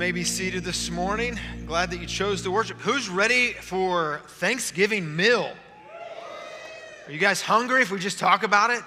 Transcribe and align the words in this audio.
may 0.00 0.12
be 0.12 0.22
seated 0.22 0.62
this 0.62 0.92
morning. 0.92 1.36
Glad 1.66 1.90
that 1.90 1.98
you 1.98 2.06
chose 2.06 2.42
to 2.42 2.52
worship. 2.52 2.78
Who's 2.78 3.08
ready 3.08 3.54
for 3.54 4.20
Thanksgiving 4.28 5.16
meal? 5.16 5.52
Are 7.04 7.10
you 7.10 7.18
guys 7.18 7.42
hungry 7.42 7.82
if 7.82 7.90
we 7.90 7.98
just 7.98 8.16
talk 8.16 8.44
about 8.44 8.70
it? 8.70 8.84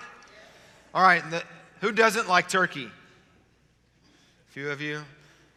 All 0.94 1.04
right, 1.04 1.21
the, 1.29 1.44
who 1.82 1.92
doesn't 1.92 2.29
like 2.29 2.47
turkey? 2.47 2.86
A 2.86 4.52
few 4.54 4.71
of 4.71 4.79
you. 4.79 5.04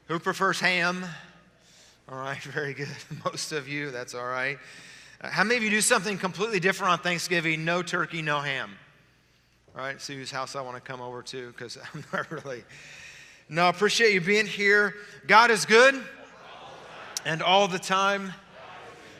Who 0.09 0.19
prefers 0.19 0.59
ham? 0.59 1.04
All 2.09 2.18
right, 2.18 2.43
very 2.43 2.75
good. 2.75 2.89
Most 3.25 3.52
of 3.52 3.68
you, 3.68 3.93
that's 3.93 4.12
all 4.12 4.27
right. 4.27 4.59
Uh, 5.21 5.29
how 5.29 5.45
many 5.45 5.59
of 5.59 5.62
you 5.62 5.71
do 5.71 5.80
something 5.80 6.18
completely 6.18 6.59
different 6.59 6.95
on 6.95 6.98
Thanksgiving? 6.98 7.64
No 7.64 7.80
turkey, 7.80 8.23
no 8.23 8.41
ham. 8.41 8.77
All 9.77 9.84
right, 9.84 10.00
see 10.00 10.16
whose 10.16 10.32
house 10.32 10.57
I 10.57 10.62
want 10.62 10.75
to 10.75 10.82
come 10.82 11.00
over 11.00 11.23
to 11.23 11.52
because 11.52 11.79
I'm 11.95 12.05
not 12.12 12.29
really. 12.32 12.64
No, 13.50 13.68
appreciate 13.68 14.14
you 14.14 14.22
being 14.22 14.46
here. 14.46 14.95
God 15.26 15.50
is 15.50 15.66
good 15.66 16.02
and 17.26 17.43
all 17.43 17.68
the 17.68 17.79
time. 17.79 18.32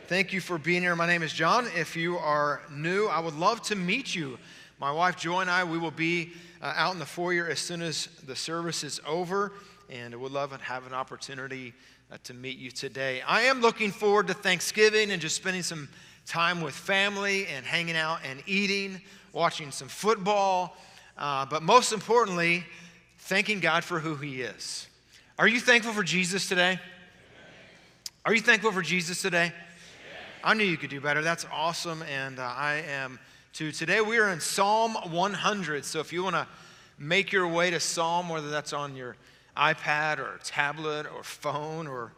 Thank 0.07 0.33
you 0.33 0.41
for 0.41 0.57
being 0.57 0.81
here. 0.81 0.95
My 0.95 1.05
name 1.05 1.21
is 1.21 1.31
John. 1.31 1.67
If 1.77 1.95
you 1.95 2.17
are 2.17 2.63
new, 2.71 3.05
I 3.05 3.19
would 3.19 3.35
love 3.35 3.61
to 3.63 3.75
meet 3.75 4.15
you. 4.15 4.39
My 4.79 4.91
wife 4.91 5.15
Joy 5.15 5.41
and 5.41 5.49
I, 5.49 5.63
we 5.63 5.77
will 5.77 5.91
be 5.91 6.33
uh, 6.59 6.73
out 6.75 6.93
in 6.93 6.99
the 6.99 7.05
foyer 7.05 7.47
as 7.47 7.59
soon 7.59 7.83
as 7.83 8.07
the 8.25 8.35
service 8.35 8.83
is 8.83 8.99
over, 9.05 9.51
and 9.91 10.11
we 10.15 10.19
would 10.19 10.31
love 10.31 10.57
to 10.57 10.63
have 10.63 10.87
an 10.87 10.93
opportunity 10.93 11.75
uh, 12.11 12.17
to 12.23 12.33
meet 12.33 12.57
you 12.57 12.71
today. 12.71 13.21
I 13.27 13.43
am 13.43 13.61
looking 13.61 13.91
forward 13.91 14.25
to 14.29 14.33
Thanksgiving 14.33 15.11
and 15.11 15.21
just 15.21 15.35
spending 15.35 15.61
some 15.61 15.87
time 16.25 16.61
with 16.61 16.73
family 16.73 17.45
and 17.45 17.63
hanging 17.63 17.95
out 17.95 18.21
and 18.27 18.41
eating, 18.47 19.01
watching 19.33 19.69
some 19.69 19.87
football, 19.87 20.75
uh, 21.15 21.45
but 21.45 21.61
most 21.61 21.93
importantly, 21.93 22.63
thanking 23.25 23.59
God 23.59 23.83
for 23.83 23.99
who 23.99 24.15
He 24.17 24.41
is. 24.41 24.85
Are 25.39 25.47
you 25.47 25.59
thankful 25.59 25.93
for 25.93 26.03
Jesus 26.03 26.47
today? 26.47 26.79
Are 28.23 28.35
you 28.35 28.39
thankful 28.39 28.71
for 28.71 28.83
Jesus 28.83 29.19
today? 29.19 29.51
I 30.43 30.53
knew 30.53 30.63
you 30.63 30.77
could 30.77 30.91
do 30.91 31.01
better. 31.01 31.23
That's 31.23 31.43
awesome, 31.51 32.03
and 32.03 32.37
uh, 32.37 32.43
I 32.43 32.83
am 32.87 33.17
too. 33.51 33.71
Today 33.71 33.99
we 33.99 34.19
are 34.19 34.29
in 34.29 34.39
Psalm 34.39 34.93
100. 35.11 35.85
So 35.85 35.99
if 35.99 36.13
you 36.13 36.23
want 36.23 36.35
to 36.35 36.45
make 36.99 37.31
your 37.31 37.47
way 37.47 37.71
to 37.71 37.79
Psalm, 37.79 38.29
whether 38.29 38.51
that's 38.51 38.73
on 38.73 38.95
your 38.95 39.15
iPad 39.57 40.19
or 40.19 40.39
tablet 40.43 41.07
or 41.07 41.23
phone, 41.23 41.87
or 41.87 42.11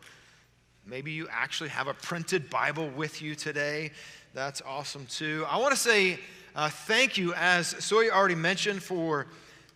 maybe 0.85 1.11
you 1.11 1.29
actually 1.31 1.69
have 1.69 1.87
a 1.87 1.93
printed 1.93 2.49
Bible 2.49 2.89
with 2.89 3.21
you 3.21 3.33
today, 3.33 3.91
that's 4.33 4.61
awesome 4.65 5.05
too. 5.05 5.45
I 5.47 5.57
want 5.57 5.71
to 5.71 5.79
say 5.79 6.19
uh, 6.53 6.67
thank 6.67 7.17
you, 7.17 7.33
as 7.35 7.87
Joy 7.87 8.09
already 8.09 8.35
mentioned, 8.35 8.83
for 8.83 9.27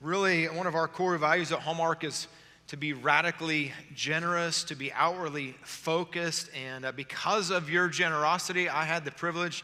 really 0.02 0.46
one 0.46 0.66
of 0.66 0.74
our 0.74 0.88
core 0.88 1.18
values 1.18 1.52
at 1.52 1.60
Hallmark 1.60 2.04
is 2.04 2.28
to 2.68 2.78
be 2.78 2.94
radically 2.94 3.72
generous, 3.94 4.64
to 4.64 4.76
be 4.76 4.92
outwardly 4.94 5.56
focused. 5.62 6.50
And 6.56 6.86
uh, 6.86 6.92
because 6.92 7.52
of 7.52 7.70
your 7.70 7.88
generosity, 7.88 8.68
I 8.68 8.86
had 8.86 9.06
the 9.06 9.12
privilege 9.12 9.64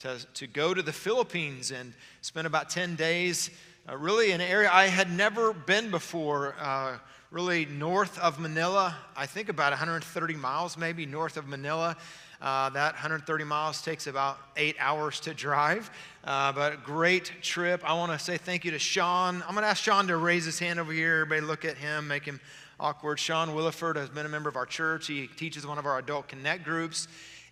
to, 0.00 0.18
to 0.34 0.46
go 0.46 0.74
to 0.74 0.82
the 0.82 0.92
Philippines 0.92 1.70
and 1.70 1.94
spend 2.20 2.46
about 2.46 2.68
10 2.68 2.96
days, 2.96 3.48
uh, 3.88 3.96
really 3.96 4.32
an 4.32 4.40
area 4.42 4.68
I 4.70 4.88
had 4.88 5.10
never 5.10 5.54
been 5.54 5.90
before, 5.90 6.54
uh, 6.60 6.98
really 7.30 7.64
north 7.64 8.18
of 8.18 8.38
Manila. 8.38 8.94
I 9.16 9.24
think 9.24 9.48
about 9.48 9.72
130 9.72 10.34
miles 10.34 10.76
maybe 10.76 11.06
north 11.06 11.38
of 11.38 11.48
Manila. 11.48 11.96
Uh, 12.42 12.68
that 12.70 12.94
130 12.94 13.44
miles 13.44 13.82
takes 13.82 14.08
about 14.08 14.36
eight 14.56 14.74
hours 14.80 15.20
to 15.20 15.32
drive, 15.32 15.88
uh, 16.24 16.50
but 16.50 16.82
great 16.82 17.30
trip. 17.40 17.88
I 17.88 17.94
want 17.94 18.10
to 18.10 18.18
say 18.18 18.36
thank 18.36 18.64
you 18.64 18.72
to 18.72 18.80
Sean. 18.80 19.36
I'm 19.46 19.54
going 19.54 19.62
to 19.62 19.68
ask 19.68 19.80
Sean 19.80 20.08
to 20.08 20.16
raise 20.16 20.44
his 20.44 20.58
hand 20.58 20.80
over 20.80 20.92
here. 20.92 21.20
Everybody 21.20 21.42
look 21.42 21.64
at 21.64 21.76
him, 21.76 22.08
make 22.08 22.24
him 22.24 22.40
awkward. 22.80 23.20
Sean 23.20 23.50
Williford 23.50 23.94
has 23.94 24.08
been 24.08 24.26
a 24.26 24.28
member 24.28 24.48
of 24.48 24.56
our 24.56 24.66
church. 24.66 25.06
He 25.06 25.28
teaches 25.28 25.64
one 25.64 25.78
of 25.78 25.86
our 25.86 25.98
adult 25.98 26.26
connect 26.26 26.64
groups, 26.64 27.06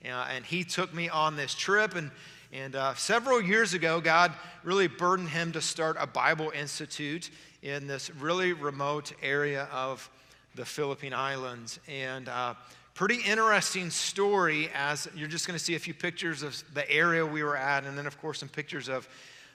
uh, 0.04 0.26
and 0.28 0.44
he 0.44 0.64
took 0.64 0.92
me 0.92 1.08
on 1.08 1.36
this 1.36 1.54
trip. 1.54 1.94
And 1.94 2.10
and 2.52 2.74
uh, 2.74 2.96
several 2.96 3.40
years 3.40 3.74
ago, 3.74 4.00
God 4.00 4.32
really 4.64 4.88
burdened 4.88 5.28
him 5.28 5.52
to 5.52 5.60
start 5.60 5.96
a 6.00 6.06
Bible 6.08 6.50
Institute 6.52 7.30
in 7.62 7.86
this 7.86 8.10
really 8.16 8.54
remote 8.54 9.12
area 9.22 9.68
of 9.72 10.10
the 10.56 10.64
Philippine 10.64 11.14
Islands. 11.14 11.78
And 11.88 12.28
uh, 12.28 12.54
pretty 13.00 13.22
interesting 13.22 13.88
story 13.88 14.68
as 14.74 15.08
you're 15.16 15.26
just 15.26 15.46
going 15.46 15.58
to 15.58 15.64
see 15.64 15.74
a 15.74 15.78
few 15.78 15.94
pictures 15.94 16.42
of 16.42 16.62
the 16.74 16.88
area 16.90 17.24
we 17.24 17.42
were 17.42 17.56
at, 17.56 17.84
and 17.84 17.96
then, 17.96 18.06
of 18.06 18.20
course, 18.20 18.40
some 18.40 18.48
pictures 18.50 18.90
of 18.90 19.08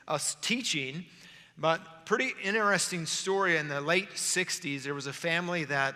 us 0.08 0.36
teaching. 0.42 1.06
But 1.56 2.08
pretty 2.08 2.34
interesting 2.44 3.06
story 3.06 3.58
in 3.58 3.68
the 3.68 3.82
late 3.82 4.10
60s. 4.16 4.82
There 4.82 4.96
was 4.96 5.06
a 5.06 5.14
family 5.14 5.64
that, 5.66 5.94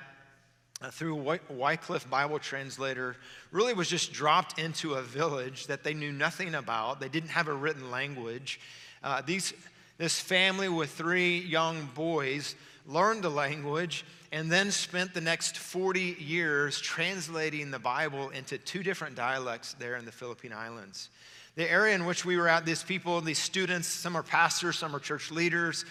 uh, 0.80 0.92
through 0.92 1.40
Wycliffe 1.50 2.08
Bible 2.08 2.38
Translator, 2.38 3.16
really 3.52 3.74
was 3.74 3.90
just 3.90 4.14
dropped 4.14 4.59
into 4.59 4.94
a 4.94 5.02
village 5.02 5.66
that 5.66 5.84
they 5.84 5.96
knew 5.96 6.12
nothing 6.12 6.54
about. 6.54 7.00
They 7.00 7.09
didn't 7.09 7.30
have 7.30 7.48
a 7.48 7.54
written 7.56 7.90
language. 7.90 8.59
Uh, 9.04 9.24
these, 9.26 9.56
this 9.98 10.20
family 10.20 10.70
with 10.70 10.92
three 10.92 11.40
young 11.40 11.90
boys 11.96 12.54
learned 12.90 13.24
the 13.24 13.30
language 13.30 14.04
and 14.32 14.52
then 14.52 14.72
spent 14.72 15.14
the 15.14 15.22
next 15.22 15.58
40 15.58 16.18
years 16.20 16.80
translating 16.80 17.72
the 17.72 17.80
Bible 17.80 18.30
into 18.30 18.58
two 18.58 18.84
different 18.84 19.16
dialects 19.16 19.74
there 19.74 19.96
in 19.96 20.06
the 20.06 20.12
Philippine 20.12 20.54
Islands. 20.54 21.10
The 21.56 21.70
area 21.70 21.96
in 21.96 22.06
which 22.06 22.26
we 22.26 22.38
were 22.38 22.48
at, 22.48 22.66
these 22.66 22.84
people, 22.84 23.22
these 23.22 23.40
students, 23.40 23.88
some 23.88 24.16
are 24.16 24.24
pastors, 24.24 24.78
some 24.78 24.96
are 24.96 25.00
church 25.00 25.32
leaders. 25.32 25.86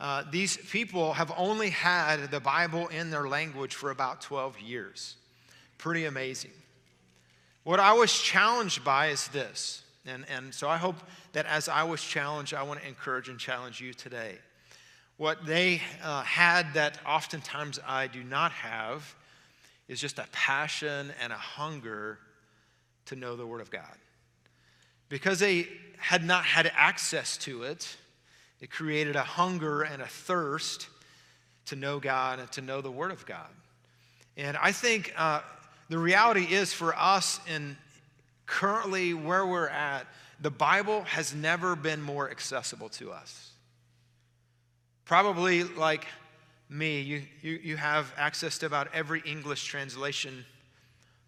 Uh, 0.00 0.24
these 0.30 0.56
people 0.56 1.12
have 1.12 1.32
only 1.36 1.70
had 1.70 2.30
the 2.30 2.40
Bible 2.40 2.88
in 2.88 3.10
their 3.10 3.28
language 3.28 3.74
for 3.74 3.90
about 3.90 4.20
12 4.20 4.60
years. 4.60 5.16
Pretty 5.78 6.06
amazing. 6.06 6.50
What 7.64 7.78
I 7.78 7.92
was 7.92 8.12
challenged 8.12 8.84
by 8.84 9.08
is 9.08 9.28
this. 9.28 9.82
And, 10.06 10.24
and 10.28 10.52
so 10.52 10.68
I 10.68 10.78
hope 10.78 10.96
that 11.32 11.46
as 11.46 11.68
I 11.68 11.84
was 11.84 12.02
challenged, 12.02 12.54
I 12.54 12.62
want 12.64 12.80
to 12.80 12.88
encourage 12.88 13.28
and 13.28 13.38
challenge 13.38 13.80
you 13.80 13.94
today. 13.94 14.38
What 15.22 15.46
they 15.46 15.80
uh, 16.02 16.24
had 16.24 16.74
that 16.74 16.98
oftentimes 17.06 17.78
I 17.86 18.08
do 18.08 18.24
not 18.24 18.50
have 18.50 19.14
is 19.86 20.00
just 20.00 20.18
a 20.18 20.26
passion 20.32 21.12
and 21.22 21.32
a 21.32 21.36
hunger 21.36 22.18
to 23.06 23.14
know 23.14 23.36
the 23.36 23.46
Word 23.46 23.60
of 23.60 23.70
God. 23.70 23.96
Because 25.08 25.38
they 25.38 25.68
had 25.96 26.24
not 26.24 26.44
had 26.44 26.72
access 26.74 27.36
to 27.36 27.62
it, 27.62 27.96
it 28.60 28.72
created 28.72 29.14
a 29.14 29.22
hunger 29.22 29.82
and 29.82 30.02
a 30.02 30.08
thirst 30.08 30.88
to 31.66 31.76
know 31.76 32.00
God 32.00 32.40
and 32.40 32.50
to 32.50 32.60
know 32.60 32.80
the 32.80 32.90
Word 32.90 33.12
of 33.12 33.24
God. 33.24 33.50
And 34.36 34.56
I 34.56 34.72
think 34.72 35.14
uh, 35.16 35.42
the 35.88 35.98
reality 35.98 36.52
is 36.52 36.72
for 36.72 36.96
us 36.98 37.38
in 37.48 37.76
currently 38.46 39.14
where 39.14 39.46
we're 39.46 39.68
at, 39.68 40.04
the 40.40 40.50
Bible 40.50 41.02
has 41.02 41.32
never 41.32 41.76
been 41.76 42.02
more 42.02 42.28
accessible 42.28 42.88
to 42.88 43.12
us. 43.12 43.51
Probably 45.04 45.64
like 45.64 46.06
me, 46.68 47.00
you, 47.00 47.22
you, 47.42 47.60
you 47.62 47.76
have 47.76 48.12
access 48.16 48.58
to 48.58 48.66
about 48.66 48.88
every 48.94 49.20
English 49.26 49.64
translation 49.64 50.44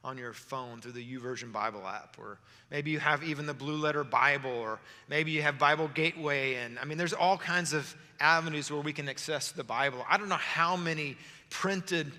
on 0.02 0.18
your 0.18 0.32
phone 0.32 0.80
through 0.80 0.92
the 0.92 1.04
YouVersion 1.04 1.52
Bible 1.52 1.86
app, 1.86 2.16
or 2.18 2.38
maybe 2.70 2.90
you 2.90 2.98
have 2.98 3.24
even 3.24 3.46
the 3.46 3.54
Blue 3.54 3.76
Letter 3.76 4.04
Bible, 4.04 4.50
or 4.50 4.78
maybe 5.08 5.30
you 5.30 5.42
have 5.42 5.58
Bible 5.58 5.88
Gateway, 5.94 6.54
and 6.54 6.78
I 6.78 6.84
mean, 6.84 6.98
there's 6.98 7.12
all 7.14 7.38
kinds 7.38 7.72
of 7.72 7.94
avenues 8.20 8.70
where 8.70 8.80
we 8.80 8.92
can 8.92 9.08
access 9.08 9.50
the 9.52 9.64
Bible. 9.64 10.04
I 10.08 10.18
don't 10.18 10.28
know 10.28 10.36
how 10.36 10.76
many 10.76 11.16
printed 11.50 12.12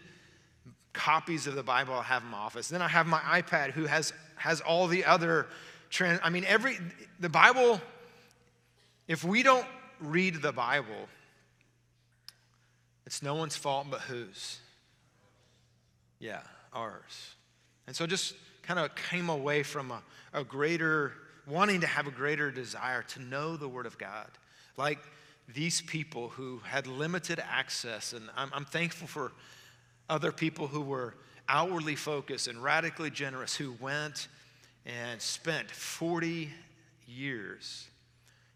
copies 0.93 1.45
of 1.45 1.55
the 1.55 1.63
Bible 1.63 1.93
I 1.93 2.03
have 2.03 2.23
in 2.23 2.29
my 2.29 2.37
office. 2.37 2.69
Then 2.69 2.81
I 2.81 2.87
have 2.87 3.05
my 3.05 3.19
iPad, 3.19 3.71
who 3.71 3.85
has 3.85 4.13
has 4.35 4.61
all 4.61 4.87
the 4.87 5.05
other. 5.05 5.47
Trans- 5.89 6.19
I 6.23 6.29
mean, 6.29 6.45
every 6.45 6.77
the 7.19 7.29
Bible. 7.29 7.79
If 9.07 9.23
we 9.23 9.43
don't 9.43 9.67
read 9.99 10.41
the 10.41 10.51
Bible, 10.51 11.07
it's 13.05 13.21
no 13.21 13.35
one's 13.35 13.55
fault 13.55 13.87
but 13.89 14.01
whose? 14.01 14.59
Yeah, 16.19 16.41
ours. 16.73 17.35
And 17.87 17.95
so 17.95 18.07
just 18.07 18.33
kind 18.63 18.79
of 18.79 18.95
came 18.95 19.29
away 19.29 19.63
from 19.63 19.91
a, 19.91 20.01
a 20.33 20.43
greater, 20.43 21.13
wanting 21.45 21.81
to 21.81 21.87
have 21.87 22.07
a 22.07 22.11
greater 22.11 22.51
desire 22.51 23.03
to 23.03 23.21
know 23.21 23.57
the 23.57 23.67
Word 23.67 23.85
of 23.85 23.97
God. 23.97 24.27
Like 24.77 24.99
these 25.53 25.81
people 25.81 26.29
who 26.29 26.59
had 26.63 26.87
limited 26.87 27.39
access. 27.39 28.13
And 28.13 28.29
I'm, 28.35 28.49
I'm 28.53 28.65
thankful 28.65 29.07
for 29.07 29.31
other 30.09 30.31
people 30.31 30.67
who 30.67 30.81
were 30.81 31.15
outwardly 31.47 31.95
focused 31.95 32.47
and 32.47 32.63
radically 32.63 33.11
generous 33.11 33.55
who 33.55 33.75
went 33.79 34.27
and 34.85 35.21
spent 35.21 35.69
40 35.69 36.49
years. 37.07 37.87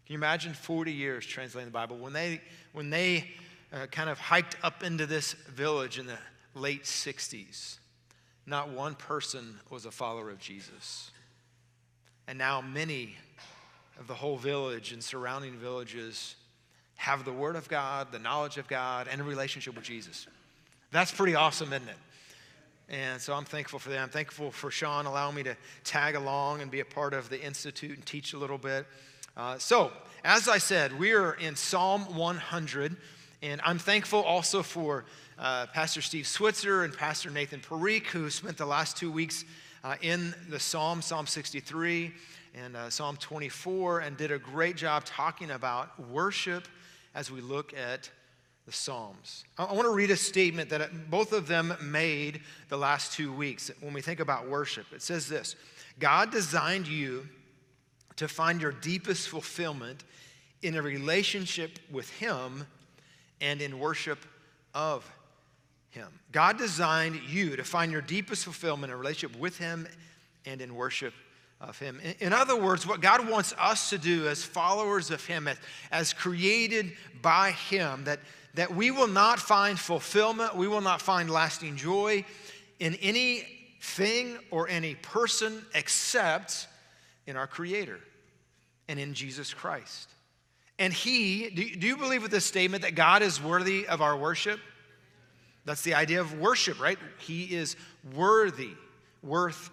Can 0.06 0.14
you 0.14 0.18
imagine 0.18 0.54
40 0.54 0.92
years 0.92 1.24
translating 1.24 1.68
the 1.68 1.72
Bible? 1.72 1.98
When 1.98 2.12
they, 2.12 2.40
when 2.72 2.90
they 2.90 3.30
uh, 3.72 3.86
kind 3.86 4.10
of 4.10 4.18
hiked 4.18 4.56
up 4.62 4.82
into 4.82 5.06
this 5.06 5.32
village 5.32 5.98
in 5.98 6.06
the 6.06 6.18
late 6.54 6.84
60s, 6.84 7.78
not 8.46 8.70
one 8.70 8.94
person 8.94 9.60
was 9.70 9.86
a 9.86 9.90
follower 9.90 10.30
of 10.30 10.38
Jesus. 10.38 11.10
And 12.26 12.38
now 12.38 12.60
many 12.60 13.16
of 13.98 14.06
the 14.06 14.14
whole 14.14 14.36
village 14.36 14.92
and 14.92 15.02
surrounding 15.02 15.54
villages 15.54 16.36
have 16.96 17.24
the 17.24 17.32
Word 17.32 17.56
of 17.56 17.68
God, 17.68 18.12
the 18.12 18.18
knowledge 18.18 18.58
of 18.58 18.68
God, 18.68 19.08
and 19.10 19.20
a 19.20 19.24
relationship 19.24 19.74
with 19.74 19.84
Jesus. 19.84 20.26
That's 20.90 21.12
pretty 21.12 21.34
awesome, 21.34 21.72
isn't 21.72 21.88
it? 21.88 21.96
And 22.90 23.20
so 23.20 23.34
I'm 23.34 23.44
thankful 23.44 23.78
for 23.78 23.90
that. 23.90 24.00
I'm 24.00 24.08
thankful 24.08 24.50
for 24.50 24.70
Sean 24.70 25.06
allowing 25.06 25.36
me 25.36 25.44
to 25.44 25.56
tag 25.84 26.16
along 26.16 26.60
and 26.60 26.70
be 26.70 26.80
a 26.80 26.84
part 26.84 27.14
of 27.14 27.30
the 27.30 27.40
Institute 27.40 27.96
and 27.96 28.04
teach 28.04 28.32
a 28.32 28.38
little 28.38 28.58
bit. 28.58 28.84
Uh, 29.36 29.56
so, 29.58 29.92
as 30.24 30.48
I 30.48 30.58
said, 30.58 30.98
we 30.98 31.12
are 31.12 31.34
in 31.34 31.54
Psalm 31.54 32.16
100, 32.16 32.96
and 33.42 33.60
I'm 33.64 33.78
thankful 33.78 34.22
also 34.22 34.62
for 34.62 35.06
uh, 35.38 35.66
Pastor 35.72 36.02
Steve 36.02 36.26
Switzer 36.26 36.84
and 36.84 36.92
Pastor 36.92 37.30
Nathan 37.30 37.60
Parikh, 37.60 38.06
who 38.06 38.28
spent 38.28 38.58
the 38.58 38.66
last 38.66 38.98
two 38.98 39.10
weeks 39.10 39.46
uh, 39.82 39.96
in 40.02 40.34
the 40.50 40.60
Psalm, 40.60 41.00
Psalm 41.00 41.26
63 41.26 42.12
and 42.54 42.76
uh, 42.76 42.90
Psalm 42.90 43.16
24, 43.16 44.00
and 44.00 44.16
did 44.18 44.30
a 44.30 44.38
great 44.38 44.76
job 44.76 45.06
talking 45.06 45.52
about 45.52 45.98
worship 46.10 46.68
as 47.14 47.30
we 47.30 47.40
look 47.40 47.72
at 47.72 48.10
the 48.66 48.72
Psalms. 48.72 49.44
I, 49.56 49.64
I 49.64 49.72
want 49.72 49.86
to 49.86 49.94
read 49.94 50.10
a 50.10 50.16
statement 50.16 50.68
that 50.68 51.10
both 51.10 51.32
of 51.32 51.46
them 51.46 51.74
made 51.82 52.42
the 52.68 52.76
last 52.76 53.14
two 53.14 53.32
weeks 53.32 53.70
when 53.80 53.94
we 53.94 54.02
think 54.02 54.20
about 54.20 54.50
worship. 54.50 54.84
It 54.92 55.00
says 55.00 55.28
this 55.28 55.56
God 55.98 56.30
designed 56.30 56.88
you 56.88 57.26
to 58.16 58.28
find 58.28 58.60
your 58.60 58.72
deepest 58.72 59.30
fulfillment 59.30 60.04
in 60.60 60.76
a 60.76 60.82
relationship 60.82 61.78
with 61.90 62.10
Him 62.10 62.66
and 63.40 63.60
in 63.60 63.78
worship 63.78 64.18
of 64.74 65.10
Him. 65.90 66.08
God 66.32 66.58
designed 66.58 67.20
you 67.28 67.56
to 67.56 67.64
find 67.64 67.90
your 67.90 68.00
deepest 68.00 68.44
fulfillment 68.44 68.92
in 68.92 68.98
relationship 68.98 69.38
with 69.38 69.58
Him 69.58 69.86
and 70.46 70.60
in 70.60 70.74
worship 70.74 71.14
of 71.60 71.78
Him. 71.78 72.00
In 72.20 72.32
other 72.32 72.56
words, 72.60 72.86
what 72.86 73.00
God 73.00 73.28
wants 73.28 73.54
us 73.58 73.90
to 73.90 73.98
do 73.98 74.28
as 74.28 74.42
followers 74.42 75.10
of 75.10 75.24
Him, 75.24 75.48
as, 75.48 75.58
as 75.90 76.12
created 76.12 76.92
by 77.20 77.50
Him, 77.52 78.04
that, 78.04 78.20
that 78.54 78.74
we 78.74 78.90
will 78.90 79.08
not 79.08 79.38
find 79.38 79.78
fulfillment, 79.78 80.56
we 80.56 80.68
will 80.68 80.80
not 80.80 81.02
find 81.02 81.30
lasting 81.30 81.76
joy 81.76 82.24
in 82.78 82.94
anything 82.96 84.38
or 84.50 84.68
any 84.68 84.94
person 84.96 85.62
except 85.74 86.66
in 87.26 87.36
our 87.36 87.46
Creator 87.46 88.00
and 88.88 88.98
in 88.98 89.14
Jesus 89.14 89.52
Christ. 89.54 90.08
And 90.80 90.94
He, 90.94 91.50
do 91.50 91.86
you 91.86 91.96
believe 91.98 92.22
with 92.22 92.30
this 92.30 92.46
statement 92.46 92.82
that 92.82 92.94
God 92.94 93.22
is 93.22 93.40
worthy 93.40 93.86
of 93.86 94.00
our 94.00 94.16
worship? 94.16 94.58
That's 95.66 95.82
the 95.82 95.94
idea 95.94 96.22
of 96.22 96.40
worship, 96.40 96.80
right? 96.80 96.98
He 97.18 97.44
is 97.54 97.76
worthy, 98.14 98.70
worth 99.22 99.70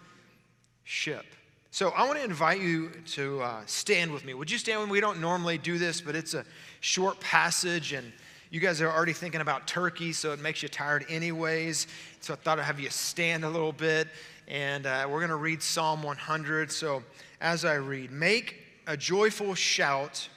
ship. 0.83 1.25
So 1.71 1.89
I 1.91 2.05
want 2.05 2.19
to 2.19 2.25
invite 2.25 2.59
you 2.59 2.89
to 3.13 3.41
uh, 3.41 3.61
stand 3.67 4.11
with 4.11 4.25
me. 4.25 4.33
Would 4.33 4.51
you 4.51 4.57
stand 4.57 4.81
with 4.81 4.89
me? 4.89 4.91
We 4.91 4.99
don't 4.99 5.21
normally 5.21 5.57
do 5.57 5.77
this, 5.77 6.01
but 6.01 6.13
it's 6.13 6.33
a 6.33 6.43
short 6.81 7.21
passage, 7.21 7.93
and 7.93 8.11
you 8.49 8.59
guys 8.59 8.81
are 8.81 8.91
already 8.91 9.13
thinking 9.13 9.39
about 9.39 9.65
turkey, 9.65 10.11
so 10.11 10.33
it 10.33 10.41
makes 10.41 10.61
you 10.61 10.67
tired 10.67 11.05
anyways. 11.07 11.87
So 12.19 12.33
I 12.33 12.35
thought 12.35 12.59
I'd 12.59 12.65
have 12.65 12.81
you 12.81 12.89
stand 12.89 13.45
a 13.45 13.49
little 13.49 13.71
bit, 13.71 14.09
and 14.49 14.85
uh, 14.85 15.07
we're 15.09 15.19
going 15.19 15.29
to 15.29 15.37
read 15.37 15.63
Psalm 15.63 16.03
100. 16.03 16.69
So 16.69 17.01
as 17.39 17.63
I 17.63 17.75
read, 17.75 18.11
make 18.11 18.61
a 18.87 18.97
joyful 18.97 19.55
shout 19.55 20.27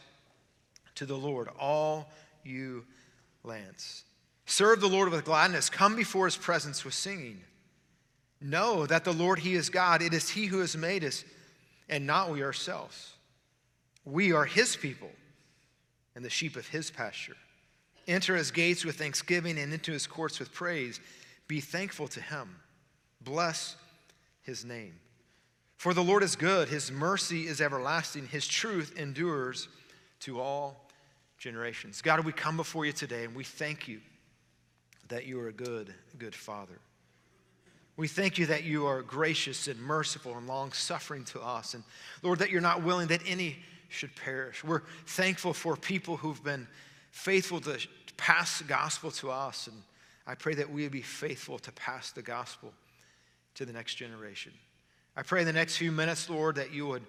to 1.01 1.07
the 1.07 1.17
Lord, 1.17 1.49
all 1.59 2.11
you 2.45 2.85
lands. 3.43 4.05
Serve 4.45 4.83
the 4.83 4.87
Lord 4.87 5.11
with 5.11 5.25
gladness. 5.25 5.71
Come 5.71 5.97
before 5.97 6.27
his 6.27 6.37
presence 6.37 6.85
with 6.85 6.93
singing. 6.93 7.41
Know 8.39 8.85
that 8.85 9.05
the 9.05 9.15
Lord, 9.15 9.39
he 9.39 9.55
is 9.55 9.71
God. 9.71 10.03
It 10.03 10.13
is 10.13 10.29
he 10.29 10.45
who 10.45 10.59
has 10.59 10.77
made 10.77 11.03
us, 11.03 11.25
and 11.89 12.07
not 12.07 12.31
we 12.31 12.43
ourselves. 12.43 13.15
We 14.05 14.33
are 14.33 14.45
his 14.45 14.77
people 14.77 15.09
and 16.15 16.23
the 16.23 16.29
sheep 16.29 16.55
of 16.55 16.69
his 16.69 16.91
pasture. 16.91 17.37
Enter 18.07 18.37
his 18.37 18.51
gates 18.51 18.85
with 18.85 18.97
thanksgiving 18.97 19.59
and 19.59 19.73
into 19.73 19.93
his 19.93 20.07
courts 20.07 20.39
with 20.39 20.53
praise. 20.53 21.01
Be 21.49 21.63
thankful 21.63 22.09
to 22.09 22.21
him. 22.21 22.57
Bless 23.23 23.75
his 24.43 24.67
name. 24.67 25.01
For 25.79 25.95
the 25.95 26.05
Lord 26.05 26.23
is 26.23 26.37
good, 26.37 26.69
his 26.69 26.93
mercy 26.93 27.47
is 27.47 27.63
everlasting, 27.63 28.27
his 28.27 28.47
truth 28.47 28.93
endures 28.99 29.67
to 30.21 30.39
all 30.39 30.90
generations. 31.41 32.03
God, 32.03 32.25
we 32.25 32.33
come 32.33 32.57
before 32.57 32.85
you 32.85 32.93
today 32.93 33.25
and 33.25 33.35
we 33.35 33.43
thank 33.43 33.89
you 33.89 34.01
that 35.09 35.27
you 35.27 35.41
are 35.41 35.49
a 35.49 35.53
good, 35.53 35.93
good 36.19 36.35
Father. 36.35 36.79
We 37.97 38.07
thank 38.09 38.39
you 38.39 38.47
that 38.47 38.63
you 38.63 38.87
are 38.87 39.03
gracious 39.03 39.67
and 39.67 39.81
merciful 39.81 40.37
and 40.37 40.47
long 40.47 40.71
suffering 40.73 41.25
to 41.25 41.41
us. 41.41 41.75
And 41.75 41.83
Lord, 42.23 42.39
that 42.39 42.51
you're 42.51 42.61
not 42.61 42.83
willing 42.83 43.09
that 43.09 43.23
any 43.27 43.57
should 43.89 44.15
perish. 44.17 44.63
We're 44.63 44.83
thankful 45.07 45.53
for 45.53 45.77
people 45.77 46.17
who've 46.17 46.43
been 46.45 46.69
faithful 47.11 47.61
to 47.63 47.79
pass 48.17 48.59
the 48.59 48.65
gospel 48.65 49.11
to 49.13 49.31
us. 49.31 49.67
And 49.67 49.77
I 50.27 50.35
pray 50.35 50.55
that 50.55 50.71
we 50.71 50.89
be 50.89 51.03
faithful 51.03 51.59
to 51.59 51.73
pass 51.73 52.13
the 52.13 52.23
gospel 52.23 52.73
to 53.55 53.65
the 53.65 53.73
next 53.73 53.95
generation. 53.95 54.53
I 55.17 55.23
pray 55.23 55.41
in 55.41 55.47
the 55.47 55.53
next 55.53 55.77
few 55.77 55.91
minutes, 55.91 56.31
Lord, 56.31 56.57
that 56.57 56.73
you 56.73 56.87
would 56.87 57.03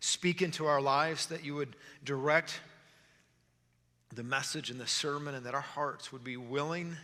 speak 0.00 0.42
into 0.42 0.66
our 0.66 0.80
lives, 0.80 1.26
that 1.26 1.44
you 1.44 1.54
would 1.54 1.76
direct 2.04 2.60
the 4.14 4.22
message 4.22 4.70
and 4.70 4.80
the 4.80 4.86
sermon, 4.86 5.34
and 5.34 5.46
that 5.46 5.54
our 5.54 5.60
hearts 5.60 6.12
would 6.12 6.24
be 6.24 6.36
willing 6.36 6.96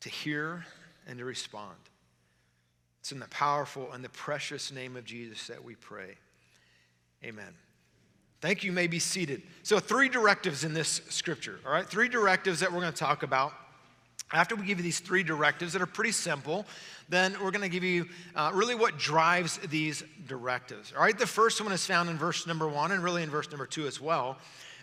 to 0.00 0.08
hear 0.08 0.64
and 1.06 1.18
to 1.18 1.24
respond. 1.24 1.76
It's 3.00 3.12
in 3.12 3.18
the 3.18 3.28
powerful 3.28 3.92
and 3.92 4.04
the 4.04 4.10
precious 4.10 4.72
name 4.72 4.96
of 4.96 5.04
Jesus 5.04 5.46
that 5.46 5.64
we 5.64 5.74
pray. 5.74 6.16
Amen. 7.24 7.54
Thank 8.40 8.62
you. 8.62 8.70
you 8.70 8.74
may 8.74 8.86
be 8.86 8.98
seated. 8.98 9.42
So, 9.62 9.78
three 9.78 10.08
directives 10.08 10.64
in 10.64 10.72
this 10.72 11.02
scripture, 11.08 11.60
all 11.66 11.72
right? 11.72 11.86
Three 11.86 12.08
directives 12.08 12.60
that 12.60 12.72
we're 12.72 12.80
going 12.80 12.92
to 12.92 12.98
talk 12.98 13.22
about. 13.22 13.52
After 14.32 14.54
we 14.54 14.64
give 14.64 14.78
you 14.78 14.84
these 14.84 15.00
three 15.00 15.24
directives 15.24 15.72
that 15.72 15.82
are 15.82 15.86
pretty 15.86 16.12
simple, 16.12 16.64
then 17.08 17.34
we're 17.42 17.50
going 17.50 17.62
to 17.62 17.68
give 17.68 17.82
you 17.82 18.06
uh, 18.36 18.52
really 18.54 18.76
what 18.76 18.96
drives 18.96 19.58
these 19.68 20.04
directives. 20.28 20.92
All 20.96 21.02
right, 21.02 21.18
the 21.18 21.26
first 21.26 21.60
one 21.60 21.72
is 21.72 21.84
found 21.84 22.08
in 22.08 22.16
verse 22.16 22.46
number 22.46 22.68
one 22.68 22.92
and 22.92 23.02
really 23.02 23.24
in 23.24 23.30
verse 23.30 23.50
number 23.50 23.66
two 23.66 23.86
as 23.88 24.00
well. 24.00 24.38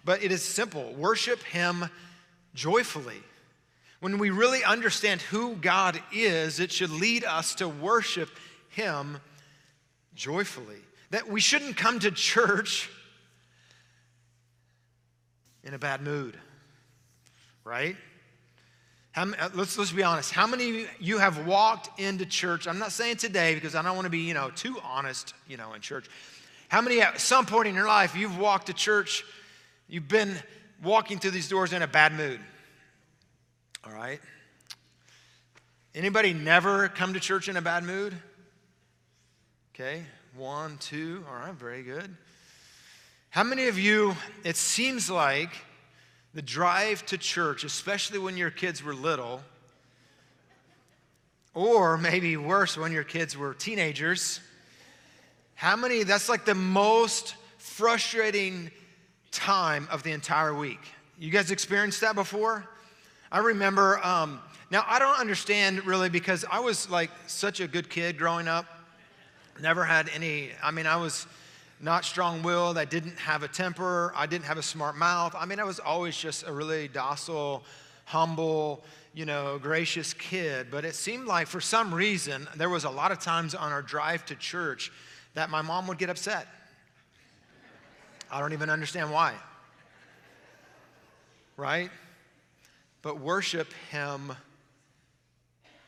But 0.08 0.24
it 0.24 0.32
is 0.32 0.42
simple 0.42 0.94
worship 0.94 1.44
Him 1.44 1.90
joyfully. 2.56 3.22
When 4.00 4.20
we 4.20 4.30
really 4.30 4.64
understand 4.64 5.22
who 5.22 5.58
God 5.58 6.00
is, 6.14 6.62
it 6.62 6.72
should 6.72 6.92
lead 6.92 7.26
us 7.26 7.56
to 7.56 7.68
worship 7.68 8.30
Him 8.70 9.20
joyfully. 10.16 10.78
That 11.10 11.28
we 11.28 11.42
shouldn't 11.42 11.76
come 11.76 12.00
to 12.00 12.12
church 12.12 12.90
in 15.66 15.74
a 15.74 15.78
bad 15.78 16.02
mood, 16.02 16.38
right? 17.66 17.98
How, 19.12 19.24
uh, 19.24 19.50
let's, 19.56 19.78
let's 19.78 19.92
be 19.92 20.04
honest. 20.04 20.32
How 20.32 20.48
many 20.48 20.84
of 20.84 20.90
you 21.02 21.18
have 21.18 21.46
walked 21.46 22.00
into 22.00 22.26
church? 22.26 22.66
I'm 22.66 22.80
not 22.80 22.94
saying 22.94 23.18
today 23.18 23.56
because 23.56 23.76
I 23.76 23.82
don't 23.82 23.96
want 23.96 24.06
to 24.06 24.10
be, 24.10 24.20
you 24.20 24.34
know, 24.34 24.52
too 24.52 24.78
honest, 24.86 25.34
you 25.50 25.58
know, 25.58 25.74
in 25.74 25.82
church. 25.82 26.06
How 26.70 26.80
many 26.80 27.02
at 27.02 27.20
some 27.20 27.46
point 27.46 27.68
in 27.68 27.76
your 27.76 27.88
life 27.88 28.16
you've 28.16 28.38
walked 28.38 28.68
to 28.68 28.74
church, 28.74 29.26
you've 29.88 30.08
been 30.08 30.36
walking 30.84 31.20
through 31.20 31.32
these 31.32 31.50
doors 31.50 31.74
in 31.74 31.82
a 31.82 31.88
bad 31.88 32.14
mood? 32.14 32.40
All 33.86 33.94
right? 33.94 34.20
Anybody 35.96 36.34
never 36.34 36.90
come 36.90 37.14
to 37.14 37.20
church 37.20 37.50
in 37.50 37.58
a 37.58 37.62
bad 37.62 37.84
mood? 37.84 38.16
Okay, 39.74 40.04
one, 40.36 40.78
two. 40.78 41.24
All 41.30 41.36
right, 41.36 41.54
very 41.54 41.84
good. 41.84 42.16
How 43.30 43.44
many 43.44 43.68
of 43.68 43.78
you, 43.78 44.16
it 44.44 44.58
seems 44.58 45.10
like, 45.10 45.50
the 46.34 46.42
drive 46.44 47.04
to 47.08 47.18
church, 47.18 47.64
especially 47.64 48.20
when 48.20 48.38
your 48.38 48.52
kids 48.52 48.84
were 48.84 48.94
little, 48.94 49.42
or 51.56 51.98
maybe 51.98 52.38
worse, 52.38 52.78
when 52.78 52.92
your 52.92 53.04
kids 53.04 53.36
were 53.36 53.56
teenagers. 53.56 54.40
How 55.56 55.76
many, 55.76 56.04
that's 56.04 56.30
like 56.30 56.46
the 56.46 56.54
most 56.54 57.34
frustrating 57.58 58.70
time 59.38 59.88
of 59.92 60.02
the 60.02 60.12
entire 60.12 60.54
week. 60.54 60.80
You 61.20 61.30
guys 61.30 61.52
experienced 61.52 62.02
that 62.02 62.16
before? 62.16 62.68
I 63.32 63.40
remember, 63.40 64.04
um, 64.04 64.42
now 64.72 64.84
I 64.88 64.98
don't 64.98 65.20
understand 65.20 65.86
really 65.86 66.10
because 66.10 66.44
I 66.52 66.60
was 66.60 66.90
like 66.90 67.12
such 67.28 67.60
a 67.60 67.68
good 67.68 67.88
kid 67.88 68.18
growing 68.18 68.48
up. 68.48 68.66
Never 69.62 69.86
had 69.86 70.10
any, 70.16 70.50
I 70.64 70.72
mean, 70.72 70.88
I 70.88 70.96
was 70.96 71.28
not 71.80 72.04
strong 72.04 72.42
willed. 72.42 72.80
I 72.80 72.86
didn't 72.86 73.18
have 73.20 73.44
a 73.44 73.48
temper. 73.48 74.12
I 74.16 74.26
didn't 74.26 74.46
have 74.46 74.58
a 74.58 74.64
smart 74.64 74.98
mouth. 74.98 75.36
I 75.38 75.46
mean, 75.46 75.60
I 75.60 75.64
was 75.64 75.80
always 75.80 76.18
just 76.18 76.48
a 76.48 76.52
really 76.52 76.88
docile, 76.88 77.64
humble, 78.06 78.84
you 79.14 79.26
know, 79.26 79.60
gracious 79.62 80.14
kid. 80.14 80.68
But 80.72 80.84
it 80.84 80.96
seemed 80.96 81.28
like 81.28 81.46
for 81.46 81.62
some 81.62 81.94
reason, 81.94 82.48
there 82.56 82.70
was 82.70 82.86
a 82.86 82.90
lot 82.90 83.12
of 83.12 83.20
times 83.20 83.54
on 83.54 83.72
our 83.72 83.84
drive 83.84 84.26
to 84.26 84.36
church 84.36 84.92
that 85.36 85.52
my 85.52 85.62
mom 85.62 85.86
would 85.88 86.00
get 86.00 86.10
upset. 86.10 86.48
I 88.32 88.40
don't 88.40 88.54
even 88.54 88.70
understand 88.70 89.12
why. 89.12 89.34
Right? 91.56 91.90
But 93.02 93.20
worship 93.20 93.72
Him 93.92 94.34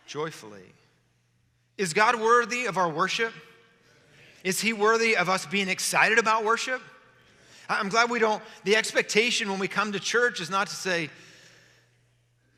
joyfully. 0.05 0.74
Is 1.77 1.93
God 1.93 2.19
worthy 2.19 2.65
of 2.65 2.77
our 2.77 2.89
worship? 2.89 3.34
Is 4.43 4.60
he 4.60 4.74
worthy 4.74 5.15
of 5.15 5.29
us 5.29 5.46
being 5.46 5.69
excited 5.69 6.17
about 6.17 6.43
worship? 6.43 6.81
I'm 7.69 7.89
glad 7.89 8.10
we 8.10 8.19
don't, 8.19 8.41
the 8.63 8.75
expectation 8.75 9.50
when 9.50 9.60
we 9.60 9.67
come 9.67 9.91
to 9.91 10.00
church 10.00 10.39
is 10.39 10.50
not 10.50 10.67
to 10.67 10.75
say, 10.75 11.10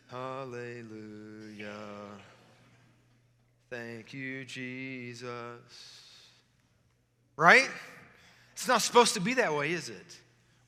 Hallelujah. 0.09 1.69
Thank 3.69 4.13
you, 4.13 4.43
Jesus. 4.45 5.29
Right? 7.35 7.69
It's 8.61 8.67
not 8.67 8.83
supposed 8.83 9.15
to 9.15 9.19
be 9.19 9.33
that 9.33 9.55
way, 9.55 9.71
is 9.71 9.89
it? 9.89 10.19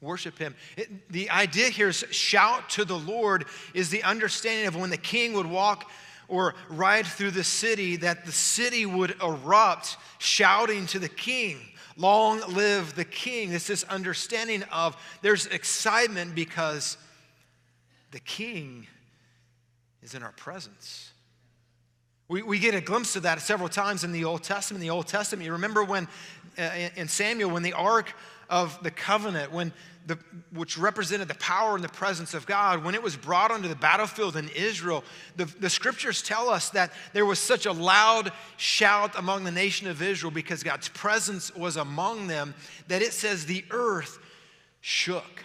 Worship 0.02 0.40
Him. 0.40 0.56
It, 0.78 1.12
the 1.12 1.30
idea 1.30 1.70
here 1.70 1.90
is 1.90 2.04
shout 2.10 2.68
to 2.72 2.86
the 2.86 2.98
Lord, 2.98 3.46
is 3.76 3.92
the 3.92 4.02
understanding 4.02 4.66
of 4.66 4.76
when 4.76 4.90
the 4.90 4.98
king 4.98 5.34
would 5.34 5.46
walk 5.46 5.92
or 6.28 6.56
ride 6.70 7.06
through 7.06 7.30
the 7.30 7.44
city, 7.44 7.98
that 7.98 8.26
the 8.26 8.32
city 8.32 8.88
would 8.88 9.16
erupt 9.22 9.98
shouting 10.18 10.88
to 10.88 10.98
the 10.98 11.08
king. 11.08 11.60
Long 11.96 12.42
live 12.52 12.96
the 12.96 13.06
king. 13.06 13.54
It's 13.54 13.68
this 13.68 13.84
understanding 13.84 14.64
of 14.72 14.98
there's 15.22 15.46
excitement 15.46 16.34
because 16.34 16.98
the 18.10 18.22
king 18.22 18.88
is 20.02 20.16
in 20.16 20.24
our 20.24 20.32
presence. 20.32 21.12
We, 22.28 22.42
we 22.42 22.58
get 22.58 22.74
a 22.74 22.82
glimpse 22.82 23.16
of 23.16 23.22
that 23.22 23.40
several 23.42 23.70
times 23.70 24.04
in 24.04 24.12
the 24.12 24.26
Old 24.26 24.42
Testament. 24.42 24.82
In 24.82 24.88
the 24.88 24.96
Old 24.96 25.06
Testament, 25.06 25.46
you 25.46 25.52
remember 25.52 25.84
when 25.84 26.08
Uh, 26.58 26.90
in 26.96 27.08
Samuel, 27.08 27.52
when 27.52 27.64
the 27.64 27.74
Ark 27.74 28.14
of 28.50 28.82
the 28.84 28.92
Covenant, 28.92 29.52
when 29.52 29.74
the, 30.06 30.18
which 30.52 30.78
represented 30.78 31.28
the 31.28 31.36
power 31.36 31.76
and 31.76 31.84
the 31.84 31.90
presence 31.90 32.34
of 32.34 32.46
God, 32.46 32.84
when 32.84 32.94
it 32.94 33.02
was 33.02 33.16
brought 33.16 33.52
onto 33.52 33.68
the 33.68 33.76
battlefield 33.76 34.36
in 34.36 34.50
Israel, 34.50 35.04
the, 35.36 35.46
the 35.46 35.70
scriptures 35.70 36.22
tell 36.22 36.50
us 36.50 36.70
that 36.72 36.92
there 37.14 37.26
was 37.26 37.40
such 37.40 37.66
a 37.66 37.72
loud 37.72 38.32
shout 38.58 39.18
among 39.18 39.44
the 39.44 39.52
nation 39.52 39.88
of 39.88 40.02
Israel 40.02 40.32
because 40.32 40.62
God's 40.64 40.90
presence 40.90 41.56
was 41.56 41.78
among 41.78 42.28
them 42.28 42.54
that 42.88 43.02
it 43.02 43.14
says 43.14 43.46
the 43.46 43.64
earth 43.72 44.20
shook. 44.82 45.44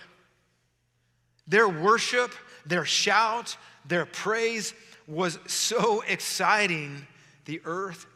Their 1.47 1.69
worship, 1.69 2.33
their 2.67 2.85
shout, 2.85 3.57
their 3.87 4.07
praise 4.07 4.75
was 5.07 5.38
so 5.47 6.03
exciting, 6.07 7.07
the 7.47 7.61
earth 7.65 8.07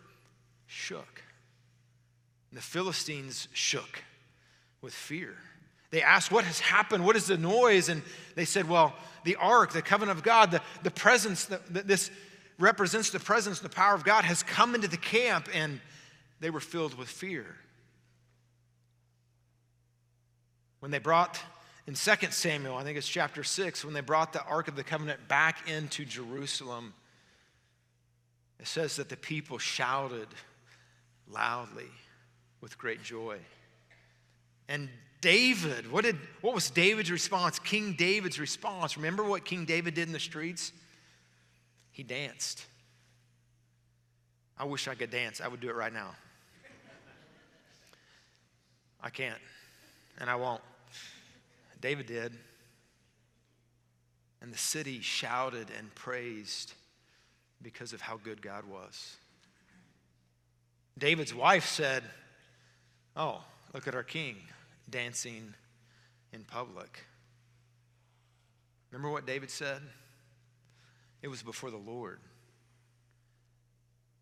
shook. 0.66 1.11
And 2.52 2.58
the 2.58 2.62
Philistines 2.62 3.48
shook 3.54 4.04
with 4.82 4.92
fear. 4.92 5.34
They 5.90 6.02
asked, 6.02 6.30
What 6.30 6.44
has 6.44 6.60
happened? 6.60 7.02
What 7.02 7.16
is 7.16 7.28
the 7.28 7.38
noise? 7.38 7.88
And 7.88 8.02
they 8.34 8.44
said, 8.44 8.68
Well, 8.68 8.94
the 9.24 9.36
ark, 9.36 9.72
the 9.72 9.80
covenant 9.80 10.18
of 10.18 10.22
God, 10.22 10.50
the, 10.50 10.60
the 10.82 10.90
presence, 10.90 11.46
the, 11.46 11.60
this 11.70 12.10
represents 12.58 13.08
the 13.08 13.20
presence 13.20 13.60
the 13.60 13.70
power 13.70 13.94
of 13.94 14.04
God, 14.04 14.24
has 14.24 14.42
come 14.42 14.74
into 14.74 14.86
the 14.86 14.98
camp, 14.98 15.48
and 15.54 15.80
they 16.40 16.50
were 16.50 16.60
filled 16.60 16.98
with 16.98 17.08
fear. 17.08 17.46
When 20.80 20.90
they 20.90 20.98
brought 20.98 21.40
in 21.86 21.94
2 21.94 22.12
Samuel, 22.32 22.76
I 22.76 22.84
think 22.84 22.98
it's 22.98 23.08
chapter 23.08 23.42
6, 23.42 23.82
when 23.82 23.94
they 23.94 24.02
brought 24.02 24.34
the 24.34 24.44
Ark 24.44 24.68
of 24.68 24.76
the 24.76 24.84
Covenant 24.84 25.26
back 25.26 25.70
into 25.70 26.04
Jerusalem, 26.04 26.92
it 28.60 28.66
says 28.66 28.96
that 28.96 29.08
the 29.08 29.16
people 29.16 29.56
shouted 29.56 30.28
loudly 31.30 31.88
with 32.62 32.78
great 32.78 33.02
joy. 33.02 33.36
And 34.68 34.88
David, 35.20 35.92
what, 35.92 36.04
did, 36.04 36.16
what 36.40 36.54
was 36.54 36.70
David's 36.70 37.10
response? 37.10 37.58
King 37.58 37.92
David's 37.92 38.40
response. 38.40 38.96
Remember 38.96 39.22
what 39.22 39.44
King 39.44 39.66
David 39.66 39.94
did 39.94 40.06
in 40.06 40.12
the 40.12 40.20
streets? 40.20 40.72
He 41.90 42.02
danced. 42.02 42.64
I 44.56 44.64
wish 44.64 44.88
I 44.88 44.94
could 44.94 45.10
dance. 45.10 45.40
I 45.40 45.48
would 45.48 45.60
do 45.60 45.68
it 45.68 45.74
right 45.74 45.92
now. 45.92 46.10
I 49.04 49.10
can't, 49.10 49.38
and 50.18 50.30
I 50.30 50.36
won't. 50.36 50.62
David 51.80 52.06
did. 52.06 52.32
And 54.40 54.52
the 54.52 54.58
city 54.58 55.00
shouted 55.00 55.68
and 55.76 55.92
praised 55.94 56.72
because 57.60 57.92
of 57.92 58.00
how 58.00 58.16
good 58.16 58.40
God 58.40 58.64
was. 58.64 59.16
David's 60.98 61.34
wife 61.34 61.66
said, 61.66 62.04
Oh, 63.16 63.42
look 63.74 63.86
at 63.86 63.94
our 63.94 64.02
king 64.02 64.36
dancing 64.88 65.54
in 66.32 66.44
public. 66.44 67.04
Remember 68.90 69.10
what 69.10 69.26
David 69.26 69.50
said? 69.50 69.80
It 71.22 71.28
was 71.28 71.42
before 71.42 71.70
the 71.70 71.76
Lord. 71.76 72.18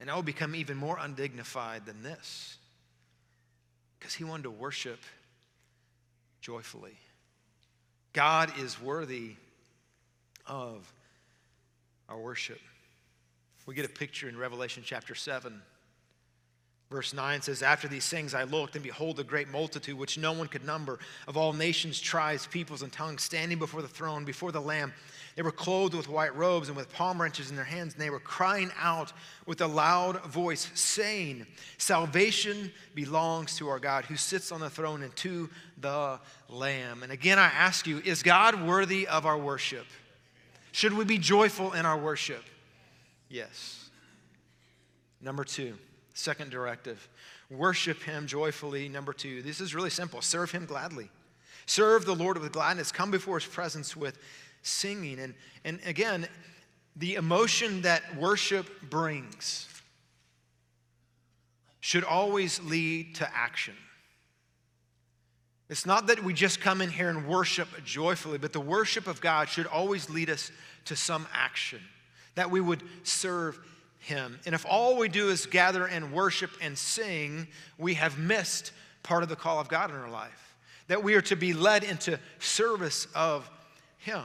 And 0.01 0.11
I 0.11 0.15
will 0.15 0.23
become 0.23 0.55
even 0.55 0.77
more 0.77 0.97
undignified 0.99 1.87
than 1.87 2.03
this 2.03 2.57
because 3.99 4.15
he 4.15 4.25
wanted 4.25 4.45
to 4.45 4.51
worship 4.51 5.01
joyfully. 6.41 6.97
God 8.13 8.53
is 8.59 8.81
worthy 8.81 9.35
of 10.47 10.91
our 12.09 12.19
worship. 12.19 12.61
We 13.67 13.75
get 13.75 13.85
a 13.85 13.91
picture 13.91 14.29
in 14.29 14.37
Revelation 14.37 14.83
chapter 14.85 15.15
7. 15.15 15.61
Verse 16.91 17.15
9 17.15 17.43
says, 17.43 17.63
After 17.63 17.87
these 17.87 18.09
things 18.09 18.35
I 18.35 18.43
looked, 18.43 18.75
and 18.75 18.83
behold, 18.83 19.21
a 19.21 19.25
great 19.25 19.49
multitude, 19.49 19.97
which 19.97 20.19
no 20.19 20.33
one 20.33 20.49
could 20.49 20.65
number, 20.65 20.99
of 21.29 21.37
all 21.37 21.53
nations, 21.53 22.01
tribes, 22.01 22.49
peoples, 22.49 22.83
and 22.83 22.93
tongues, 22.93 23.23
standing 23.23 23.61
before 23.61 23.81
the 23.81 23.89
throne, 23.89 24.25
before 24.25 24.51
the 24.51 24.61
Lamb. 24.61 24.93
They 25.37 25.43
were 25.43 25.53
clothed 25.53 25.95
with 25.95 26.09
white 26.09 26.35
robes 26.35 26.67
and 26.67 26.77
with 26.77 26.93
palm 26.93 27.19
branches 27.19 27.49
in 27.49 27.55
their 27.55 27.65
hands, 27.65 27.93
and 27.93 28.03
they 28.03 28.11
were 28.11 28.19
crying 28.19 28.73
out 28.77 29.13
with 29.47 29.61
a 29.61 29.69
loud 29.69 30.25
voice, 30.25 30.69
saying, 30.75 31.47
Salvation 31.79 32.73
belongs 32.97 33.57
to 33.59 33.69
our 33.69 33.79
God 33.79 34.05
who 34.07 34.17
sits 34.17 34.51
on 34.51 34.59
the 34.59 34.69
throne 34.69 35.03
and 35.03 35.15
to 35.17 35.49
the 35.79 36.19
Lamb. 36.49 37.05
And 37.05 37.13
again, 37.13 37.39
I 37.39 37.47
ask 37.47 37.87
you, 37.87 37.99
is 38.05 38.25
God 38.25 38.67
worthy 38.67 39.07
of 39.07 39.27
our 39.27 39.39
worship? 39.39 39.87
Should 40.73 40.95
we 40.95 41.05
be 41.05 41.19
joyful 41.19 41.73
in 41.73 41.87
our 41.87 41.97
worship? 41.97 42.43
Yes. 43.29 43.91
Number 45.21 45.45
two. 45.45 45.77
Second 46.21 46.51
directive 46.51 47.09
worship 47.49 48.03
him 48.03 48.27
joyfully. 48.27 48.91
Number 48.91 49.15
two, 49.15 49.41
this 49.41 49.59
is 49.59 49.75
really 49.75 49.89
simple 49.89 50.21
serve 50.21 50.51
him 50.51 50.67
gladly. 50.67 51.09
Serve 51.65 52.05
the 52.05 52.15
Lord 52.15 52.37
with 52.37 52.53
gladness. 52.53 52.93
Come 52.93 53.11
before 53.11 53.39
his 53.39 53.49
presence 53.49 53.97
with 53.97 54.19
singing. 54.61 55.19
And, 55.19 55.35
and 55.65 55.81
again, 55.87 56.29
the 56.95 57.15
emotion 57.15 57.83
that 57.83 58.03
worship 58.17 58.67
brings 58.91 59.67
should 61.81 62.05
always 62.05 62.63
lead 62.65 63.15
to 63.15 63.35
action. 63.35 63.75
It's 65.71 65.87
not 65.87 66.09
that 66.09 66.23
we 66.23 66.35
just 66.35 66.61
come 66.61 66.83
in 66.83 66.91
here 66.91 67.09
and 67.09 67.27
worship 67.27 67.69
joyfully, 67.83 68.37
but 68.37 68.53
the 68.53 68.61
worship 68.61 69.07
of 69.07 69.23
God 69.23 69.49
should 69.49 69.67
always 69.67 70.11
lead 70.11 70.29
us 70.29 70.53
to 70.85 70.97
some 70.97 71.27
action, 71.33 71.81
that 72.35 72.51
we 72.51 72.61
would 72.61 72.83
serve 73.05 73.59
him. 74.01 74.41
And 74.47 74.55
if 74.55 74.67
all 74.69 74.97
we 74.97 75.09
do 75.09 75.29
is 75.29 75.47
gather 75.47 75.87
and 75.87 76.13
worship 76.13 76.51
and 76.61 76.77
sing, 76.77 77.47
we 77.79 77.95
have 77.95 78.19
missed 78.19 78.73
part 79.03 79.23
of 79.23 79.29
the 79.29 79.37
call 79.37 79.61
of 79.61 79.69
God 79.69 79.91
in 79.91 79.97
our 79.97 80.11
life. 80.11 80.57
That 80.89 81.05
we 81.05 81.15
are 81.15 81.23
to 81.23 81.37
be 81.37 81.53
led 81.53 81.85
into 81.85 82.19
service 82.41 83.07
of 83.15 83.49
Him. 83.99 84.25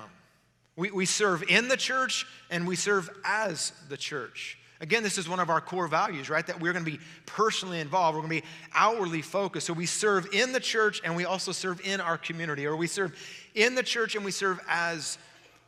We, 0.76 0.92
we 0.92 1.06
serve 1.06 1.44
in 1.48 1.68
the 1.68 1.78
church 1.78 2.26
and 2.50 2.68
we 2.68 2.76
serve 2.76 3.10
as 3.24 3.72
the 3.88 3.98
church. 3.98 4.58
Again, 4.82 5.04
this 5.04 5.18
is 5.18 5.30
one 5.30 5.40
of 5.40 5.50
our 5.50 5.62
core 5.62 5.88
values, 5.88 6.30
right? 6.30 6.46
That 6.46 6.60
we're 6.60 6.74
going 6.74 6.84
to 6.84 6.92
be 6.92 7.00
personally 7.26 7.80
involved. 7.80 8.16
We're 8.16 8.28
going 8.28 8.42
to 8.42 8.42
be 8.42 8.48
outwardly 8.74 9.22
focused. 9.22 9.68
So 9.68 9.74
we 9.74 9.86
serve 9.86 10.28
in 10.34 10.52
the 10.52 10.60
church 10.60 11.02
and 11.04 11.16
we 11.16 11.26
also 11.26 11.52
serve 11.52 11.80
in 11.86 12.02
our 12.02 12.18
community, 12.18 12.66
or 12.66 12.76
we 12.76 12.88
serve 12.88 13.16
in 13.54 13.76
the 13.76 13.84
church 13.84 14.16
and 14.16 14.26
we 14.26 14.32
serve 14.32 14.60
as 14.68 15.18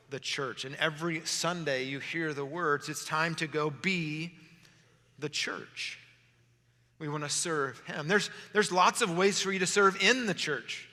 the 0.09 0.19
church. 0.19 0.65
And 0.65 0.75
every 0.75 1.21
Sunday 1.25 1.85
you 1.85 1.99
hear 1.99 2.33
the 2.33 2.45
words, 2.45 2.89
it's 2.89 3.05
time 3.05 3.35
to 3.35 3.47
go 3.47 3.69
be 3.69 4.33
the 5.19 5.29
church. 5.29 5.99
We 6.99 7.07
want 7.07 7.23
to 7.23 7.29
serve 7.29 7.79
Him. 7.85 8.07
There's, 8.07 8.29
there's 8.53 8.71
lots 8.71 9.01
of 9.01 9.15
ways 9.15 9.41
for 9.41 9.51
you 9.51 9.59
to 9.59 9.67
serve 9.67 10.01
in 10.01 10.25
the 10.25 10.33
church, 10.33 10.87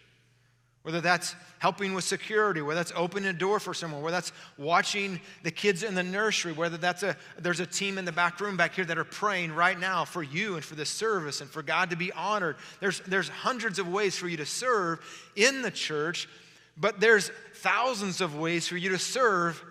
whether 0.82 1.00
that's 1.00 1.34
helping 1.58 1.94
with 1.94 2.04
security, 2.04 2.60
whether 2.60 2.80
that's 2.80 2.92
opening 2.94 3.30
a 3.30 3.32
door 3.32 3.58
for 3.58 3.72
someone, 3.72 4.02
whether 4.02 4.16
that's 4.16 4.32
watching 4.58 5.18
the 5.42 5.50
kids 5.50 5.82
in 5.82 5.94
the 5.94 6.02
nursery, 6.02 6.52
whether 6.52 6.76
that's 6.76 7.02
a, 7.02 7.16
there's 7.38 7.60
a 7.60 7.66
team 7.66 7.96
in 7.96 8.04
the 8.04 8.12
back 8.12 8.38
room 8.40 8.58
back 8.58 8.74
here 8.74 8.84
that 8.84 8.98
are 8.98 9.04
praying 9.04 9.50
right 9.52 9.78
now 9.78 10.04
for 10.04 10.22
you 10.22 10.56
and 10.56 10.64
for 10.64 10.74
the 10.74 10.84
service 10.84 11.40
and 11.40 11.48
for 11.48 11.62
God 11.62 11.88
to 11.88 11.96
be 11.96 12.12
honored. 12.12 12.56
There's, 12.80 13.00
there's 13.00 13.30
hundreds 13.30 13.78
of 13.78 13.88
ways 13.88 14.14
for 14.16 14.28
you 14.28 14.36
to 14.36 14.46
serve 14.46 15.00
in 15.36 15.62
the 15.62 15.70
church, 15.70 16.28
but 16.76 17.00
there's 17.00 17.30
thousands 17.54 18.20
of 18.20 18.36
ways 18.36 18.68
for 18.68 18.76
you 18.76 18.90
to 18.90 18.98
serve 18.98 19.62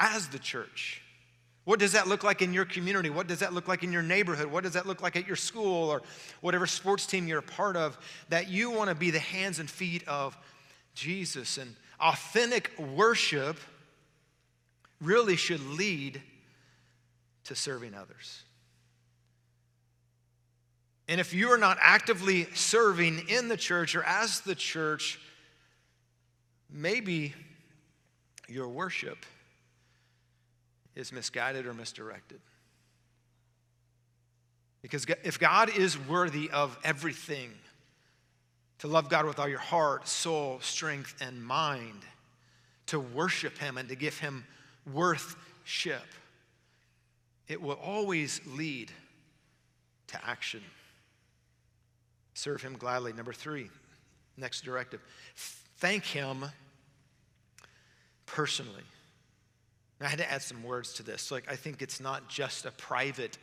as 0.00 0.28
the 0.28 0.38
church. 0.38 1.02
What 1.64 1.80
does 1.80 1.92
that 1.92 2.06
look 2.06 2.22
like 2.22 2.42
in 2.42 2.52
your 2.52 2.64
community? 2.64 3.10
What 3.10 3.26
does 3.26 3.40
that 3.40 3.52
look 3.52 3.66
like 3.66 3.82
in 3.82 3.92
your 3.92 4.02
neighborhood? 4.02 4.46
What 4.46 4.62
does 4.62 4.74
that 4.74 4.86
look 4.86 5.02
like 5.02 5.16
at 5.16 5.26
your 5.26 5.36
school 5.36 5.90
or 5.90 6.00
whatever 6.40 6.66
sports 6.66 7.06
team 7.06 7.26
you're 7.26 7.40
a 7.40 7.42
part 7.42 7.76
of? 7.76 7.98
That 8.28 8.48
you 8.48 8.70
want 8.70 8.88
to 8.88 8.94
be 8.94 9.10
the 9.10 9.18
hands 9.18 9.58
and 9.58 9.68
feet 9.68 10.06
of 10.06 10.38
Jesus. 10.94 11.58
And 11.58 11.74
authentic 11.98 12.70
worship 12.78 13.58
really 15.00 15.34
should 15.34 15.60
lead 15.70 16.22
to 17.44 17.56
serving 17.56 17.94
others. 17.94 18.42
And 21.08 21.20
if 21.20 21.34
you 21.34 21.50
are 21.50 21.58
not 21.58 21.78
actively 21.80 22.46
serving 22.54 23.28
in 23.28 23.48
the 23.48 23.56
church 23.56 23.94
or 23.94 24.04
as 24.04 24.40
the 24.40 24.54
church, 24.54 25.20
maybe 26.70 27.34
your 28.48 28.68
worship 28.68 29.24
is 30.94 31.12
misguided 31.12 31.66
or 31.66 31.74
misdirected. 31.74 32.40
Because 34.82 35.04
if 35.24 35.38
God 35.38 35.68
is 35.76 35.98
worthy 35.98 36.48
of 36.50 36.78
everything, 36.84 37.50
to 38.78 38.88
love 38.88 39.08
God 39.08 39.24
with 39.24 39.38
all 39.38 39.48
your 39.48 39.58
heart, 39.58 40.06
soul, 40.06 40.58
strength, 40.60 41.14
and 41.20 41.42
mind, 41.44 42.04
to 42.86 43.00
worship 43.00 43.58
Him 43.58 43.78
and 43.78 43.88
to 43.88 43.96
give 43.96 44.18
Him 44.18 44.44
worthship, 44.92 46.04
it 47.48 47.60
will 47.60 47.78
always 47.82 48.40
lead 48.46 48.92
to 50.08 50.24
action. 50.24 50.62
Serve 52.34 52.62
Him 52.62 52.76
gladly. 52.78 53.12
Number 53.12 53.32
three, 53.32 53.70
next 54.36 54.62
directive 54.62 55.00
thank 55.78 56.04
Him 56.04 56.44
personally. 58.26 58.82
I 60.00 60.08
had 60.08 60.18
to 60.18 60.30
add 60.30 60.42
some 60.42 60.62
words 60.62 60.92
to 60.94 61.02
this. 61.02 61.30
Like, 61.30 61.50
I 61.50 61.56
think 61.56 61.80
it's 61.80 62.00
not 62.00 62.28
just 62.28 62.66
a 62.66 62.70
private 62.72 63.38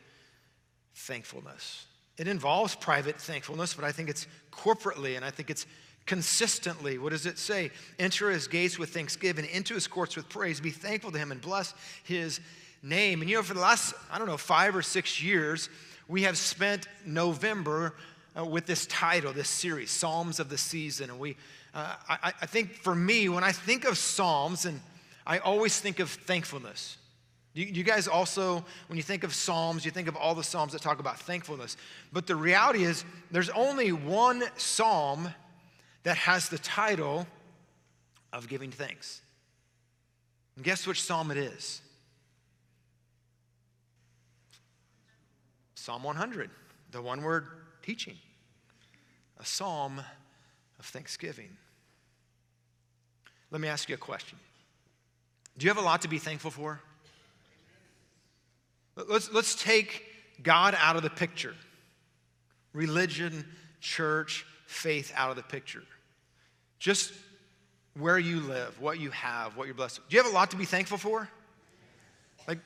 thankfulness. 0.94 1.86
It 2.16 2.28
involves 2.28 2.76
private 2.76 3.20
thankfulness, 3.20 3.74
but 3.74 3.84
I 3.84 3.90
think 3.90 4.08
it's 4.08 4.28
corporately 4.52 5.16
and 5.16 5.24
I 5.24 5.30
think 5.30 5.50
it's 5.50 5.66
consistently. 6.06 6.98
What 6.98 7.10
does 7.10 7.26
it 7.26 7.38
say? 7.38 7.70
Enter 7.98 8.30
his 8.30 8.46
gates 8.46 8.78
with 8.78 8.90
thanksgiving, 8.90 9.46
into 9.46 9.74
his 9.74 9.88
courts 9.88 10.14
with 10.14 10.28
praise. 10.28 10.60
Be 10.60 10.70
thankful 10.70 11.10
to 11.10 11.18
him 11.18 11.32
and 11.32 11.40
bless 11.40 11.74
his 12.04 12.40
name. 12.82 13.20
And 13.20 13.28
you 13.28 13.36
know, 13.36 13.42
for 13.42 13.54
the 13.54 13.60
last, 13.60 13.94
I 14.12 14.18
don't 14.18 14.28
know, 14.28 14.36
five 14.36 14.76
or 14.76 14.82
six 14.82 15.20
years, 15.20 15.68
we 16.06 16.22
have 16.22 16.36
spent 16.36 16.86
November 17.04 17.94
uh, 18.38 18.44
with 18.44 18.66
this 18.66 18.86
title, 18.86 19.32
this 19.32 19.48
series, 19.48 19.90
Psalms 19.90 20.38
of 20.38 20.48
the 20.48 20.58
Season. 20.58 21.10
And 21.10 21.18
we, 21.18 21.36
uh, 21.74 21.96
I, 22.08 22.32
I 22.40 22.46
think 22.46 22.74
for 22.74 22.94
me, 22.94 23.28
when 23.28 23.42
I 23.42 23.52
think 23.52 23.84
of 23.84 23.98
Psalms, 23.98 24.64
and 24.64 24.80
I 25.26 25.38
always 25.38 25.80
think 25.80 25.98
of 25.98 26.08
thankfulness. 26.08 26.98
You, 27.52 27.66
you 27.66 27.82
guys 27.82 28.06
also, 28.06 28.64
when 28.88 28.96
you 28.96 29.02
think 29.02 29.24
of 29.24 29.34
Psalms, 29.34 29.84
you 29.84 29.90
think 29.90 30.08
of 30.08 30.16
all 30.16 30.34
the 30.34 30.44
Psalms 30.44 30.72
that 30.72 30.82
talk 30.82 31.00
about 31.00 31.18
thankfulness. 31.18 31.76
But 32.12 32.26
the 32.26 32.36
reality 32.36 32.84
is, 32.84 33.04
there's 33.30 33.50
only 33.50 33.90
one 33.92 34.44
Psalm 34.56 35.28
that 36.04 36.16
has 36.16 36.48
the 36.48 36.58
title 36.58 37.26
of 38.32 38.48
giving 38.48 38.70
thanks. 38.70 39.20
And 40.56 40.64
guess 40.64 40.86
which 40.86 41.02
Psalm 41.02 41.30
it 41.30 41.36
is? 41.36 41.80
Psalm 45.74 46.02
100, 46.02 46.50
the 46.92 47.02
one 47.02 47.22
we're 47.22 47.44
teaching. 47.82 48.16
A 49.38 49.44
psalm 49.44 50.00
of 50.78 50.86
thanksgiving. 50.86 51.50
Let 53.54 53.60
me 53.60 53.68
ask 53.68 53.88
you 53.88 53.94
a 53.94 53.98
question 53.98 54.36
Do 55.56 55.64
you 55.64 55.70
have 55.70 55.78
a 55.78 55.86
lot 55.86 56.02
to 56.02 56.08
be 56.08 56.18
thankful 56.18 56.50
for? 56.50 56.80
Let's, 58.96 59.32
let's 59.32 59.54
take 59.54 60.02
God 60.42 60.76
out 60.76 60.96
of 60.96 61.04
the 61.04 61.10
picture 61.10 61.54
religion, 62.72 63.46
church, 63.80 64.44
faith 64.66 65.12
out 65.14 65.30
of 65.30 65.36
the 65.36 65.44
picture. 65.44 65.84
Just 66.80 67.12
where 67.96 68.18
you 68.18 68.40
live, 68.40 68.80
what 68.80 68.98
you 68.98 69.10
have, 69.10 69.56
what 69.56 69.66
you're 69.66 69.74
blessed. 69.76 70.00
With. 70.00 70.08
Do 70.08 70.16
you 70.16 70.22
have 70.24 70.32
a 70.32 70.34
lot 70.34 70.50
to 70.50 70.56
be 70.56 70.64
thankful 70.64 70.98
for? 70.98 71.28
Like, 72.48 72.58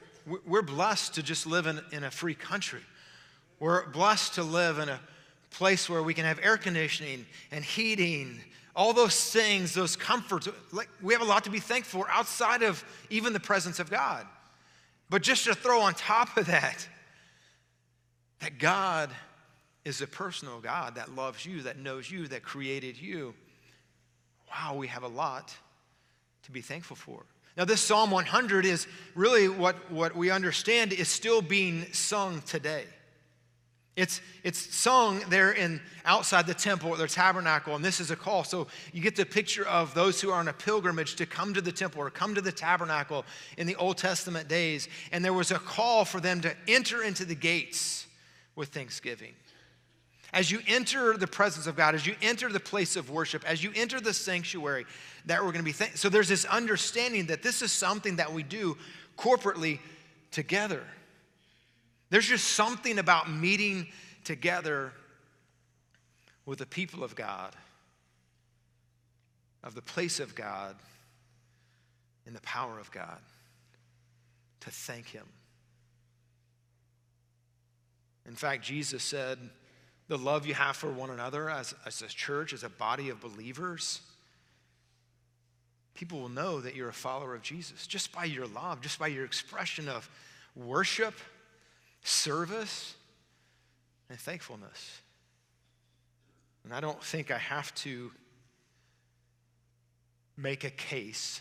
we're 0.46 0.62
blessed 0.62 1.16
to 1.16 1.22
just 1.22 1.46
live 1.46 1.66
in, 1.66 1.82
in 1.92 2.04
a 2.04 2.10
free 2.10 2.34
country. 2.34 2.80
We're 3.60 3.86
blessed 3.90 4.36
to 4.36 4.42
live 4.42 4.78
in 4.78 4.88
a 4.88 5.00
place 5.50 5.90
where 5.90 6.02
we 6.02 6.14
can 6.14 6.24
have 6.24 6.40
air 6.42 6.56
conditioning 6.56 7.26
and 7.52 7.62
heating, 7.62 8.40
all 8.78 8.92
those 8.92 9.32
things, 9.32 9.74
those 9.74 9.96
comforts. 9.96 10.48
Like, 10.70 10.88
we 11.02 11.12
have 11.12 11.20
a 11.20 11.26
lot 11.26 11.42
to 11.44 11.50
be 11.50 11.58
thankful 11.58 12.04
for 12.04 12.10
outside 12.10 12.62
of 12.62 12.84
even 13.10 13.32
the 13.32 13.40
presence 13.40 13.80
of 13.80 13.90
God. 13.90 14.24
But 15.10 15.20
just 15.20 15.44
to 15.46 15.54
throw 15.54 15.80
on 15.80 15.94
top 15.94 16.36
of 16.36 16.46
that, 16.46 16.86
that 18.38 18.60
God 18.60 19.10
is 19.84 20.00
a 20.00 20.06
personal 20.06 20.60
God 20.60 20.94
that 20.94 21.12
loves 21.16 21.44
you, 21.44 21.62
that 21.62 21.76
knows 21.76 22.08
you, 22.08 22.28
that 22.28 22.44
created 22.44 22.96
you. 22.96 23.34
Wow, 24.48 24.76
we 24.76 24.86
have 24.86 25.02
a 25.02 25.08
lot 25.08 25.52
to 26.44 26.52
be 26.52 26.60
thankful 26.60 26.94
for. 26.94 27.24
Now, 27.56 27.64
this 27.64 27.80
Psalm 27.80 28.12
100 28.12 28.64
is 28.64 28.86
really 29.16 29.48
what, 29.48 29.90
what 29.90 30.14
we 30.14 30.30
understand 30.30 30.92
is 30.92 31.08
still 31.08 31.42
being 31.42 31.92
sung 31.92 32.42
today. 32.42 32.84
It's, 33.98 34.20
it's 34.44 34.60
sung 34.76 35.24
there 35.28 35.50
in 35.50 35.80
outside 36.04 36.46
the 36.46 36.54
temple 36.54 36.90
or 36.90 36.96
the 36.96 37.08
tabernacle, 37.08 37.74
and 37.74 37.84
this 37.84 37.98
is 37.98 38.12
a 38.12 38.16
call. 38.16 38.44
So 38.44 38.68
you 38.92 39.02
get 39.02 39.16
the 39.16 39.26
picture 39.26 39.66
of 39.66 39.92
those 39.92 40.20
who 40.20 40.30
are 40.30 40.38
on 40.38 40.46
a 40.46 40.52
pilgrimage 40.52 41.16
to 41.16 41.26
come 41.26 41.52
to 41.54 41.60
the 41.60 41.72
temple 41.72 42.02
or 42.02 42.08
come 42.08 42.32
to 42.36 42.40
the 42.40 42.52
tabernacle 42.52 43.24
in 43.56 43.66
the 43.66 43.74
Old 43.74 43.98
Testament 43.98 44.46
days. 44.46 44.88
And 45.10 45.24
there 45.24 45.32
was 45.32 45.50
a 45.50 45.58
call 45.58 46.04
for 46.04 46.20
them 46.20 46.40
to 46.42 46.54
enter 46.68 47.02
into 47.02 47.24
the 47.24 47.34
gates 47.34 48.06
with 48.54 48.68
thanksgiving. 48.68 49.34
As 50.32 50.48
you 50.48 50.60
enter 50.68 51.16
the 51.16 51.26
presence 51.26 51.66
of 51.66 51.74
God, 51.74 51.96
as 51.96 52.06
you 52.06 52.14
enter 52.22 52.48
the 52.48 52.60
place 52.60 52.94
of 52.94 53.10
worship, 53.10 53.42
as 53.50 53.64
you 53.64 53.72
enter 53.74 54.00
the 54.00 54.14
sanctuary, 54.14 54.86
that 55.26 55.40
we're 55.40 55.50
going 55.50 55.56
to 55.56 55.62
be 55.64 55.72
thank- 55.72 55.96
so 55.96 56.08
there's 56.08 56.28
this 56.28 56.44
understanding 56.44 57.26
that 57.26 57.42
this 57.42 57.62
is 57.62 57.72
something 57.72 58.14
that 58.16 58.32
we 58.32 58.44
do 58.44 58.78
corporately 59.16 59.80
together. 60.30 60.84
There's 62.10 62.26
just 62.26 62.48
something 62.48 62.98
about 62.98 63.30
meeting 63.30 63.86
together 64.24 64.92
with 66.46 66.58
the 66.58 66.66
people 66.66 67.04
of 67.04 67.14
God, 67.14 67.54
of 69.62 69.74
the 69.74 69.82
place 69.82 70.18
of 70.18 70.34
God, 70.34 70.76
in 72.26 72.32
the 72.32 72.40
power 72.40 72.78
of 72.78 72.90
God, 72.90 73.20
to 74.60 74.70
thank 74.70 75.08
Him. 75.08 75.26
In 78.26 78.34
fact, 78.34 78.64
Jesus 78.64 79.02
said, 79.02 79.38
the 80.08 80.18
love 80.18 80.46
you 80.46 80.54
have 80.54 80.76
for 80.76 80.90
one 80.90 81.10
another 81.10 81.50
as, 81.50 81.74
as 81.86 82.00
a 82.02 82.06
church, 82.06 82.52
as 82.52 82.64
a 82.64 82.68
body 82.68 83.10
of 83.10 83.20
believers, 83.20 84.00
people 85.94 86.20
will 86.20 86.30
know 86.30 86.60
that 86.60 86.74
you're 86.74 86.88
a 86.88 86.94
follower 86.94 87.34
of 87.34 87.42
Jesus 87.42 87.86
just 87.86 88.10
by 88.12 88.24
your 88.24 88.46
love, 88.46 88.80
just 88.80 88.98
by 88.98 89.08
your 89.08 89.24
expression 89.24 89.88
of 89.88 90.08
worship 90.56 91.14
service, 92.08 92.94
and 94.08 94.18
thankfulness. 94.18 95.02
And 96.64 96.72
I 96.72 96.80
don't 96.80 97.02
think 97.02 97.30
I 97.30 97.38
have 97.38 97.74
to 97.76 98.10
make 100.36 100.64
a 100.64 100.70
case 100.70 101.40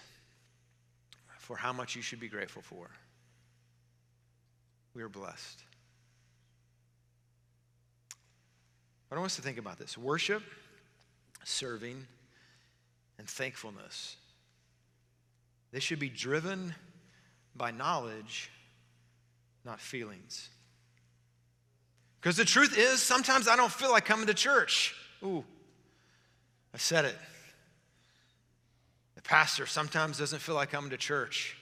for 1.39 1.55
how 1.55 1.71
much 1.71 1.95
you 1.95 2.01
should 2.01 2.19
be 2.19 2.27
grateful 2.27 2.61
for. 2.61 2.89
We 4.93 5.03
are 5.03 5.09
blessed. 5.09 5.63
I 9.11 9.15
want 9.15 9.27
us 9.27 9.35
to 9.37 9.41
think 9.41 9.57
about 9.57 9.79
this 9.79 9.97
worship, 9.97 10.43
serving, 11.45 12.05
and 13.17 13.27
thankfulness. 13.27 14.17
They 15.71 15.79
should 15.79 15.99
be 15.99 16.09
driven 16.09 16.75
by 17.55 17.71
knowledge 17.71 18.49
not 19.67 19.81
feelings. 19.81 20.49
Because 22.19 22.37
the 22.37 22.45
truth 22.45 22.77
is, 22.77 23.01
sometimes 23.01 23.47
I 23.47 23.55
don't 23.55 23.71
feel 23.71 23.91
like 23.91 24.05
coming 24.05 24.27
to 24.27 24.33
church. 24.33 24.95
Ooh, 25.23 25.43
I 26.73 26.77
said 26.77 27.05
it. 27.05 27.15
The 29.15 29.21
pastor 29.21 29.65
sometimes 29.65 30.17
doesn't 30.17 30.39
feel 30.39 30.55
like 30.55 30.71
coming 30.71 30.89
to 30.89 30.97
church. 30.97 31.55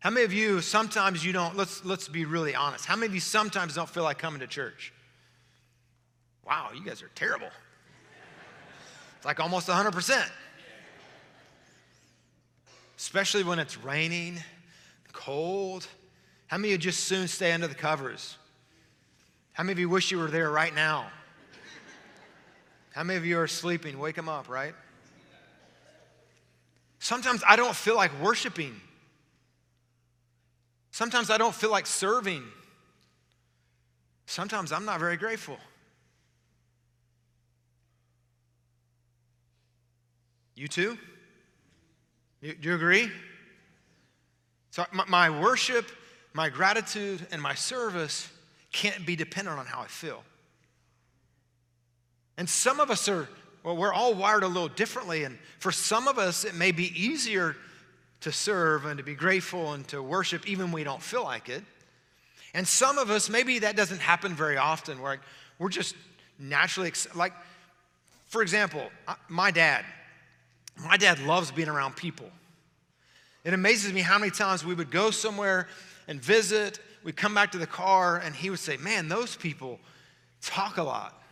How 0.00 0.08
many 0.08 0.24
of 0.24 0.32
you 0.32 0.62
sometimes 0.62 1.24
you 1.24 1.32
don't, 1.32 1.56
let's, 1.56 1.84
let's 1.84 2.08
be 2.08 2.24
really 2.24 2.54
honest. 2.54 2.86
How 2.86 2.96
many 2.96 3.06
of 3.06 3.14
you 3.14 3.20
sometimes 3.20 3.74
don't 3.74 3.88
feel 3.88 4.02
like 4.02 4.18
coming 4.18 4.40
to 4.40 4.46
church? 4.46 4.94
Wow, 6.46 6.70
you 6.74 6.82
guys 6.82 7.02
are 7.02 7.10
terrible. 7.14 7.50
It's 9.16 9.26
like 9.26 9.40
almost 9.40 9.68
100%. 9.68 10.26
Especially 12.96 13.44
when 13.44 13.58
it's 13.58 13.76
raining, 13.78 14.38
cold, 15.12 15.86
how 16.46 16.56
many 16.56 16.68
of 16.68 16.72
you 16.72 16.78
just 16.78 17.04
soon 17.04 17.28
stay 17.28 17.52
under 17.52 17.66
the 17.66 17.74
covers? 17.74 18.38
How 19.60 19.64
many 19.64 19.72
of 19.72 19.78
you 19.78 19.90
wish 19.90 20.10
you 20.10 20.16
were 20.16 20.30
there 20.30 20.50
right 20.50 20.74
now? 20.74 21.10
How 22.94 23.04
many 23.04 23.18
of 23.18 23.26
you 23.26 23.38
are 23.38 23.46
sleeping? 23.46 23.98
Wake 23.98 24.16
them 24.16 24.26
up, 24.26 24.48
right? 24.48 24.72
Sometimes 26.98 27.42
I 27.46 27.56
don't 27.56 27.76
feel 27.76 27.94
like 27.94 28.10
worshiping. 28.22 28.74
Sometimes 30.92 31.28
I 31.28 31.36
don't 31.36 31.54
feel 31.54 31.70
like 31.70 31.86
serving. 31.86 32.42
Sometimes 34.24 34.72
I'm 34.72 34.86
not 34.86 34.98
very 34.98 35.18
grateful. 35.18 35.58
You 40.54 40.68
too? 40.68 40.96
You, 42.40 42.54
do 42.54 42.70
you 42.70 42.74
agree? 42.76 43.10
So 44.70 44.86
my, 44.90 45.04
my 45.06 45.28
worship 45.28 45.84
my 46.32 46.48
gratitude 46.48 47.26
and 47.30 47.42
my 47.42 47.54
service 47.54 48.30
can't 48.72 49.04
be 49.04 49.16
dependent 49.16 49.58
on 49.58 49.66
how 49.66 49.80
I 49.80 49.86
feel. 49.86 50.22
And 52.36 52.48
some 52.48 52.80
of 52.80 52.90
us 52.90 53.08
are, 53.08 53.28
well, 53.62 53.76
we're 53.76 53.92
all 53.92 54.14
wired 54.14 54.42
a 54.42 54.48
little 54.48 54.68
differently. 54.68 55.24
And 55.24 55.38
for 55.58 55.72
some 55.72 56.08
of 56.08 56.18
us, 56.18 56.44
it 56.44 56.54
may 56.54 56.72
be 56.72 56.86
easier 56.98 57.56
to 58.20 58.32
serve 58.32 58.86
and 58.86 58.98
to 58.98 59.04
be 59.04 59.14
grateful 59.14 59.72
and 59.72 59.86
to 59.88 60.02
worship 60.02 60.48
even 60.48 60.66
when 60.66 60.72
we 60.72 60.84
don't 60.84 61.02
feel 61.02 61.24
like 61.24 61.48
it. 61.48 61.62
And 62.54 62.66
some 62.66 62.98
of 62.98 63.10
us, 63.10 63.28
maybe 63.28 63.60
that 63.60 63.76
doesn't 63.76 64.00
happen 64.00 64.34
very 64.34 64.56
often, 64.56 65.00
where 65.00 65.20
we're 65.58 65.68
just 65.68 65.94
naturally, 66.38 66.92
like, 67.14 67.32
for 68.26 68.42
example, 68.42 68.90
my 69.28 69.50
dad. 69.50 69.84
My 70.82 70.96
dad 70.96 71.20
loves 71.20 71.50
being 71.50 71.68
around 71.68 71.96
people. 71.96 72.30
It 73.44 73.54
amazes 73.54 73.92
me 73.92 74.00
how 74.00 74.18
many 74.18 74.30
times 74.30 74.64
we 74.64 74.74
would 74.74 74.90
go 74.90 75.10
somewhere 75.10 75.68
and 76.08 76.20
visit, 76.22 76.80
we'd 77.04 77.16
come 77.16 77.34
back 77.34 77.52
to 77.52 77.58
the 77.58 77.66
car, 77.66 78.18
and 78.18 78.34
he 78.34 78.50
would 78.50 78.58
say, 78.58 78.76
Man, 78.76 79.08
those 79.08 79.36
people 79.36 79.78
talk 80.42 80.76
a 80.76 80.82
lot. 80.82 81.22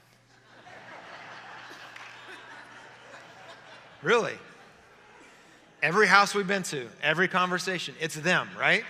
really. 4.03 4.35
Every 5.83 6.09
house 6.09 6.35
we've 6.35 6.47
been 6.47 6.65
to, 6.65 6.89
every 7.03 7.29
conversation, 7.29 7.95
it's 8.01 8.17
them, 8.17 8.49
right? 8.59 8.85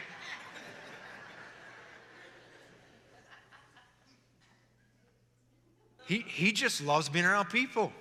He, 6.09 6.25
he 6.27 6.53
just 6.53 6.81
loves 6.81 7.11
being 7.11 7.27
around 7.27 7.51
people. 7.51 7.93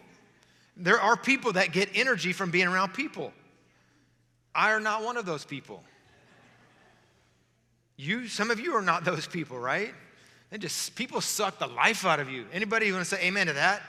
There 0.77 0.99
are 0.99 1.17
people 1.17 1.51
that 1.53 1.73
get 1.73 1.89
energy 1.93 2.31
from 2.31 2.51
being 2.51 2.67
around 2.67 2.93
people. 2.93 3.33
I 4.55 4.71
are 4.71 4.79
not 4.79 5.03
one 5.03 5.17
of 5.17 5.25
those 5.25 5.43
people. 5.43 5.83
You, 7.97 8.27
some 8.27 8.51
of 8.51 8.59
you 8.59 8.75
are 8.75 8.81
not 8.81 9.03
those 9.03 9.27
people, 9.27 9.57
right? 9.57 9.93
They 10.51 10.57
just 10.59 10.95
people 10.95 11.19
suck 11.19 11.59
the 11.59 11.67
life 11.67 12.05
out 12.05 12.19
of 12.19 12.29
you. 12.29 12.45
Anybody 12.53 12.91
want 12.91 13.03
to 13.03 13.09
say 13.09 13.21
amen 13.23 13.47
to 13.47 13.53
that? 13.53 13.81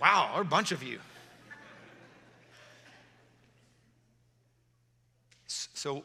Wow, 0.00 0.32
or 0.34 0.42
a 0.42 0.44
bunch 0.44 0.72
of 0.72 0.82
you. 0.82 0.98
So, 5.46 6.02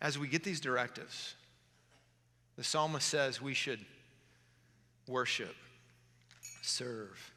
as 0.00 0.18
we 0.18 0.28
get 0.28 0.44
these 0.44 0.60
directives, 0.60 1.34
the 2.56 2.64
psalmist 2.64 3.08
says 3.08 3.42
we 3.42 3.54
should 3.54 3.80
worship, 5.08 5.54
serve, 6.62 7.32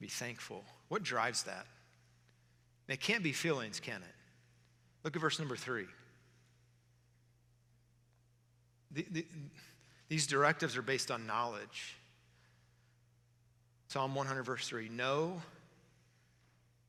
be 0.00 0.08
thankful. 0.08 0.64
What 0.88 1.02
drives 1.02 1.44
that? 1.44 1.66
It 2.88 3.00
can't 3.00 3.22
be 3.22 3.32
feelings, 3.32 3.80
can 3.80 4.02
it? 4.02 4.14
Look 5.04 5.14
at 5.14 5.22
verse 5.22 5.38
number 5.38 5.56
three. 5.56 5.86
The, 8.92 9.06
the, 9.10 9.26
these 10.08 10.26
directives 10.26 10.76
are 10.76 10.82
based 10.82 11.10
on 11.10 11.26
knowledge. 11.26 11.96
Psalm 13.88 14.14
100, 14.14 14.42
verse 14.42 14.68
3 14.68 14.88
Know 14.88 15.40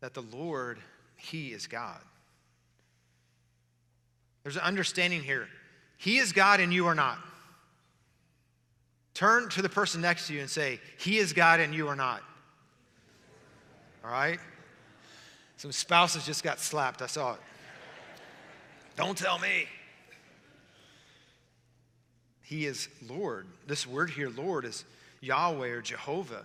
that 0.02 0.14
the 0.14 0.22
Lord, 0.22 0.80
He 1.16 1.52
is 1.52 1.68
God. 1.68 2.02
There's 4.44 4.56
an 4.56 4.64
understanding 4.64 5.22
here. 5.22 5.48
He 5.98 6.18
is 6.18 6.34
God 6.34 6.60
and 6.60 6.74
you 6.74 6.88
are 6.88 6.96
not. 6.96 7.20
Turn 9.14 9.50
to 9.50 9.62
the 9.62 9.70
person 9.70 10.02
next 10.02 10.28
to 10.28 10.34
you 10.34 10.42
and 10.42 10.50
say, 10.50 10.80
He 10.98 11.20
is 11.20 11.34
God 11.34 11.60
and 11.60 11.76
you 11.76 11.88
are 11.88 11.96
not. 11.96 12.24
All 14.04 14.12
right? 14.12 14.40
Some 15.58 15.72
spouses 15.72 16.26
just 16.26 16.44
got 16.44 16.60
slapped. 16.60 17.04
I 17.04 17.08
saw 17.08 17.34
it. 17.34 17.40
Don't 18.96 19.18
tell 19.18 19.38
me. 19.38 19.68
He 22.52 22.66
is 22.66 22.90
Lord. 23.08 23.48
This 23.66 23.88
word 23.88 24.10
here, 24.10 24.30
Lord, 24.30 24.66
is 24.66 24.84
Yahweh 25.22 25.70
or 25.70 25.82
Jehovah. 25.82 26.44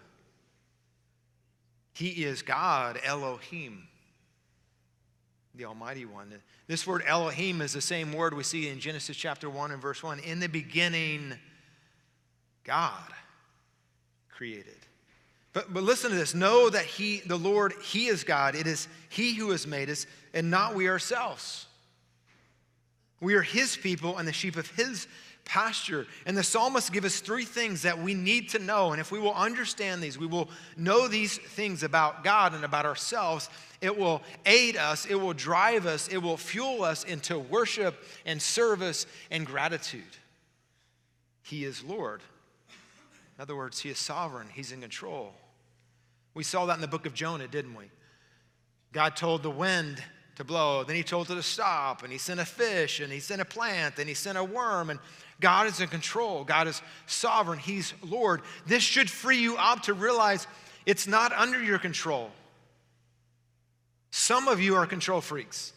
He 1.95 2.23
is 2.23 2.43
God, 2.43 3.01
Elohim, 3.03 3.89
the 5.57 5.65
Almighty 5.65 6.05
One. 6.05 6.33
This 6.69 6.87
word 6.87 7.03
Elohim 7.05 7.61
is 7.61 7.73
the 7.73 7.81
same 7.81 8.13
word 8.13 8.35
we 8.35 8.45
see 8.45 8.69
in 8.69 8.79
Genesis 8.79 9.17
chapter 9.17 9.51
1 9.51 9.73
and 9.73 9.83
verse 9.83 10.01
1. 10.01 10.21
In 10.21 10.39
the 10.39 10.47
beginning, 10.47 11.35
God 12.63 13.11
created. 14.31 14.79
But, 15.53 15.75
but 15.75 15.83
listen 15.83 16.13
to 16.13 16.17
this 16.17 16.37
know 16.37 16.71
that 16.71 16.85
He, 16.85 17.19
the 17.27 17.37
Lord, 17.37 17.75
He 17.83 18.07
is 18.07 18.23
God. 18.23 18.55
It 18.55 18.69
is 18.69 18.87
He 19.09 19.35
who 19.35 19.51
has 19.51 19.67
made 19.67 19.91
us 19.91 20.07
and 20.33 20.53
not 20.53 20.77
we 20.77 20.89
ourselves. 20.89 21.67
We 23.21 23.35
are 23.35 23.43
His 23.43 23.77
people 23.77 24.19
and 24.19 24.29
the 24.29 24.33
sheep 24.33 24.55
of 24.55 24.71
His 24.71 25.09
pasture. 25.47 26.07
And 26.27 26.37
the 26.37 26.43
psalmist 26.43 26.93
give 26.93 27.07
us 27.07 27.21
three 27.21 27.47
things 27.47 27.83
that 27.83 27.99
we 27.99 28.13
need 28.13 28.51
to 28.51 28.59
know. 28.59 28.93
And 28.93 29.01
if 29.01 29.11
we 29.11 29.19
will 29.19 29.33
understand 29.33 30.03
these, 30.03 30.19
we 30.19 30.27
will 30.27 30.51
know 30.77 31.09
these 31.09 31.39
things 31.39 31.83
about 31.83 32.23
God 32.23 32.53
and 32.53 32.65
about 32.65 32.85
ourselves. 32.85 33.49
It 33.81 33.97
will 33.97 34.23
aid 34.45 34.77
us, 34.77 35.07
it 35.07 35.15
will 35.15 35.33
drive 35.33 35.87
us, 35.87 36.09
it 36.09 36.19
will 36.19 36.37
fuel 36.37 36.83
us 36.83 37.05
into 37.05 37.39
worship 37.39 37.95
and 38.27 38.43
service 38.43 39.07
and 39.31 39.47
gratitude. 39.47 40.03
He 41.43 41.65
is 41.65 41.83
Lord. 41.83 42.21
In 43.39 43.43
other 43.43 43.57
words, 43.57 43.81
He 43.81 43.89
is 43.89 43.99
sovereign, 43.99 44.49
He's 44.53 44.73
in 44.73 44.81
control. 44.81 45.33
We 46.35 46.43
saw 46.43 46.67
that 46.67 46.75
in 46.75 46.81
the 46.81 46.89
book 46.89 47.07
of 47.07 47.15
Jonah, 47.15 47.49
didn't 47.49 47.75
we? 47.75 47.87
God 48.93 49.17
told 49.17 49.43
the 49.43 49.51
wind 49.51 50.03
to 50.37 50.45
blow. 50.45 50.85
Then 50.85 50.97
he 50.97 51.03
told 51.03 51.31
it 51.31 51.35
to 51.35 51.43
stop, 51.43 52.03
and 52.03 52.13
he 52.13 52.19
sent 52.19 52.41
a 52.41 52.45
fish, 52.45 53.01
and 53.01 53.13
he 53.13 53.21
sent 53.21 53.41
a 53.41 53.45
plant, 53.45 53.99
and 53.99 54.09
he 54.09 54.15
sent 54.15 54.39
a 54.39 54.45
worm, 54.45 54.91
and 54.91 55.01
God 55.41 55.67
is 55.67 55.81
in 55.81 55.89
control. 55.89 56.45
God 56.45 56.67
is 56.67 56.81
sovereign. 57.07 57.59
He's 57.59 57.93
Lord. 58.03 58.43
This 58.67 58.83
should 58.83 59.11
free 59.11 59.39
you 59.39 59.57
up 59.57 59.83
to 59.83 59.95
realize 59.95 60.47
it's 60.87 61.07
not 61.07 61.33
under 61.33 61.63
your 61.63 61.79
control. 61.79 62.31
Some 64.11 64.49
of 64.49 64.61
you 64.61 64.77
are 64.77 64.87
control 64.87 65.21
freaks, 65.21 65.73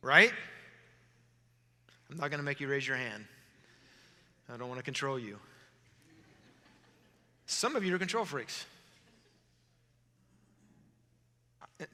right? 0.00 0.32
I'm 2.10 2.16
not 2.16 2.30
going 2.30 2.40
to 2.40 2.44
make 2.44 2.60
you 2.60 2.68
raise 2.68 2.86
your 2.86 2.96
hand. 2.96 3.26
I 4.52 4.56
don't 4.56 4.68
want 4.68 4.78
to 4.78 4.84
control 4.84 5.18
you. 5.18 5.38
Some 7.46 7.76
of 7.76 7.84
you 7.84 7.94
are 7.94 7.98
control 7.98 8.24
freaks. 8.24 8.64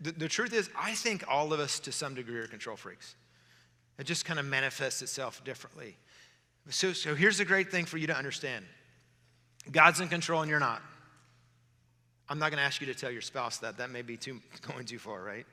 The, 0.01 0.13
the, 0.13 0.29
truth 0.29 0.53
is, 0.53 0.69
I 0.79 0.93
think 0.95 1.25
all 1.29 1.53
of 1.53 1.61
us 1.61 1.81
to 1.81 1.93
some 1.93 2.15
degree 2.15 2.39
are 2.39 2.47
control 2.47 2.77
freaks. 2.77 3.15
It 3.99 4.05
just 4.05 4.25
kind 4.25 4.39
of 4.39 4.47
manifests 4.47 5.03
itself 5.03 5.43
differently. 5.45 5.97
So, 6.71 6.93
so 6.93 7.15
here's 7.15 7.39
the 7.39 7.45
great 7.45 7.71
thing 7.71 7.85
for 7.85 7.99
you 7.99 8.07
to 8.09 8.17
understand 8.17 8.65
God's 9.71 10.01
in 10.01 10.09
control 10.09 10.43
and 10.43 10.51
you're 10.51 10.61
not. 10.61 10.83
I'm 12.29 12.39
not 12.39 12.51
going 12.51 12.59
to 12.59 12.65
ask 12.65 12.81
you 12.81 12.87
to 12.89 12.95
tell 12.95 13.11
your 13.11 13.23
spouse 13.23 13.59
that. 13.59 13.79
That 13.79 13.91
may 13.91 14.03
be 14.03 14.17
too, 14.17 14.41
going 14.63 14.85
too 14.85 14.99
far, 14.99 15.23
right? 15.23 15.47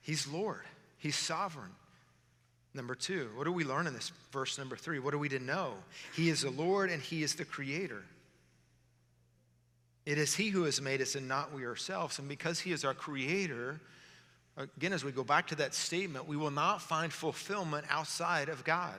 He's 0.00 0.26
Lord, 0.26 0.62
He's 0.98 1.16
sovereign. 1.16 1.70
Number 2.74 2.94
two, 2.94 3.30
what 3.34 3.44
do 3.44 3.52
we 3.52 3.64
learn 3.64 3.86
in 3.86 3.94
this 3.94 4.12
verse 4.30 4.58
number 4.58 4.76
three? 4.76 4.98
What 4.98 5.14
are 5.14 5.18
we 5.18 5.30
to 5.30 5.38
know? 5.38 5.72
He 6.14 6.28
is 6.28 6.42
the 6.42 6.50
Lord 6.50 6.90
and 6.90 7.02
He 7.02 7.22
is 7.22 7.34
the 7.34 7.44
Creator. 7.44 8.04
It 10.04 10.18
is 10.18 10.34
He 10.34 10.48
who 10.50 10.64
has 10.64 10.80
made 10.80 11.00
us 11.00 11.14
and 11.14 11.26
not 11.26 11.52
we 11.52 11.64
ourselves. 11.66 12.18
And 12.18 12.28
because 12.28 12.60
He 12.60 12.72
is 12.72 12.84
our 12.84 12.94
Creator, 12.94 13.80
Again, 14.58 14.92
as 14.92 15.04
we 15.04 15.12
go 15.12 15.22
back 15.22 15.46
to 15.48 15.54
that 15.56 15.72
statement, 15.72 16.26
we 16.26 16.36
will 16.36 16.50
not 16.50 16.82
find 16.82 17.12
fulfillment 17.12 17.86
outside 17.88 18.48
of 18.48 18.64
God. 18.64 18.98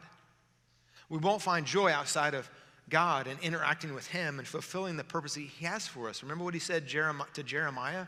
We 1.09 1.17
won't 1.17 1.41
find 1.41 1.65
joy 1.65 1.91
outside 1.91 2.33
of 2.33 2.49
God 2.89 3.27
and 3.27 3.37
interacting 3.41 3.93
with 3.93 4.07
Him 4.07 4.39
and 4.39 4.47
fulfilling 4.47 4.95
the 4.95 5.03
purpose 5.03 5.35
He 5.35 5.51
has 5.65 5.85
for 5.85 6.07
us. 6.07 6.23
Remember 6.23 6.45
what 6.45 6.53
He 6.53 6.59
said 6.59 6.87
to 6.87 7.43
Jeremiah? 7.43 8.07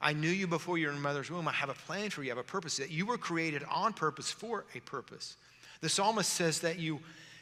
I 0.00 0.12
knew 0.12 0.28
you 0.28 0.46
before 0.46 0.76
you 0.76 0.86
were 0.86 0.92
in 0.92 0.96
your 0.98 1.02
mother's 1.02 1.30
womb. 1.30 1.48
I 1.48 1.52
have 1.52 1.70
a 1.70 1.74
plan 1.74 2.10
for 2.10 2.22
you, 2.22 2.30
I 2.30 2.36
have 2.36 2.44
a 2.44 2.46
purpose. 2.46 2.76
That 2.76 2.90
you 2.90 3.06
were 3.06 3.16
created 3.16 3.64
on 3.70 3.94
purpose 3.94 4.30
for 4.30 4.66
a 4.74 4.80
purpose. 4.80 5.36
The 5.80 5.88
psalmist 5.88 6.32
says 6.32 6.60
that 6.60 6.78
you, 6.78 7.00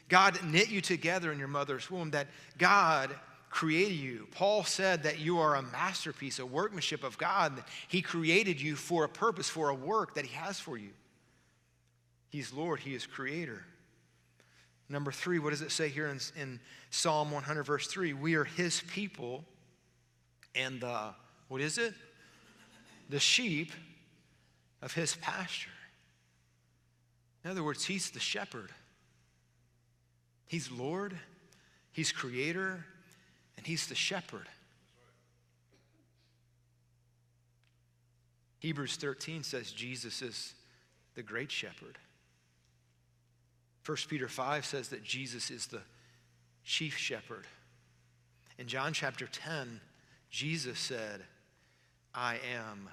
God 0.08 0.38
knit 0.44 0.70
you 0.70 0.80
together 0.80 1.32
in 1.32 1.38
your 1.38 1.48
mother's 1.48 1.90
womb, 1.90 2.12
that 2.12 2.28
God 2.56 3.10
created 3.54 3.94
you. 3.94 4.26
Paul 4.32 4.64
said 4.64 5.04
that 5.04 5.20
you 5.20 5.38
are 5.38 5.54
a 5.54 5.62
masterpiece, 5.62 6.40
a 6.40 6.44
workmanship 6.44 7.04
of 7.04 7.16
God. 7.16 7.62
He 7.86 8.02
created 8.02 8.60
you 8.60 8.74
for 8.74 9.04
a 9.04 9.08
purpose, 9.08 9.48
for 9.48 9.68
a 9.68 9.74
work 9.74 10.16
that 10.16 10.26
He 10.26 10.34
has 10.34 10.58
for 10.58 10.76
you. 10.76 10.90
He's 12.30 12.52
Lord, 12.52 12.80
He 12.80 12.96
is 12.96 13.06
Creator. 13.06 13.64
Number 14.88 15.12
three, 15.12 15.38
what 15.38 15.50
does 15.50 15.62
it 15.62 15.70
say 15.70 15.88
here 15.88 16.08
in, 16.08 16.18
in 16.36 16.58
Psalm 16.90 17.30
100, 17.30 17.62
verse 17.62 17.86
3? 17.86 18.12
We 18.12 18.34
are 18.34 18.42
His 18.42 18.82
people, 18.88 19.44
and 20.56 20.80
the, 20.80 21.14
what 21.46 21.60
is 21.60 21.78
it? 21.78 21.94
The 23.08 23.20
sheep 23.20 23.70
of 24.82 24.94
His 24.94 25.14
pasture. 25.14 25.70
In 27.44 27.52
other 27.52 27.62
words, 27.62 27.84
He's 27.84 28.10
the 28.10 28.18
shepherd. 28.18 28.72
He's 30.48 30.72
Lord, 30.72 31.16
He's 31.92 32.10
Creator, 32.10 32.84
and 33.64 33.70
He's 33.70 33.86
the 33.86 33.94
shepherd. 33.94 34.46
Hebrews 38.58 38.96
13 38.96 39.42
says 39.42 39.72
Jesus 39.72 40.20
is 40.20 40.52
the 41.14 41.22
great 41.22 41.50
shepherd. 41.50 41.96
1 43.86 43.96
Peter 44.08 44.28
5 44.28 44.66
says 44.66 44.88
that 44.88 45.02
Jesus 45.02 45.50
is 45.50 45.66
the 45.66 45.80
chief 46.62 46.94
shepherd. 46.98 47.46
In 48.58 48.66
John 48.66 48.92
chapter 48.92 49.26
10, 49.26 49.80
Jesus 50.28 50.78
said, 50.78 51.22
I 52.14 52.38
am 52.54 52.90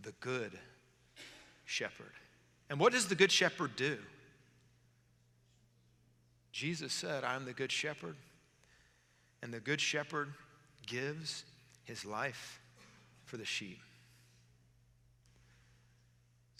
the 0.00 0.12
good 0.20 0.52
shepherd. 1.66 2.12
And 2.70 2.80
what 2.80 2.94
does 2.94 3.08
the 3.08 3.14
good 3.14 3.32
shepherd 3.32 3.76
do? 3.76 3.98
Jesus 6.52 6.94
said, 6.94 7.22
I 7.22 7.34
am 7.34 7.44
the 7.44 7.52
good 7.52 7.72
shepherd, 7.72 8.16
and 9.44 9.52
the 9.52 9.60
good 9.60 9.80
shepherd 9.80 10.32
gives 10.86 11.44
his 11.84 12.06
life 12.06 12.60
for 13.26 13.36
the 13.36 13.44
sheep. 13.44 13.78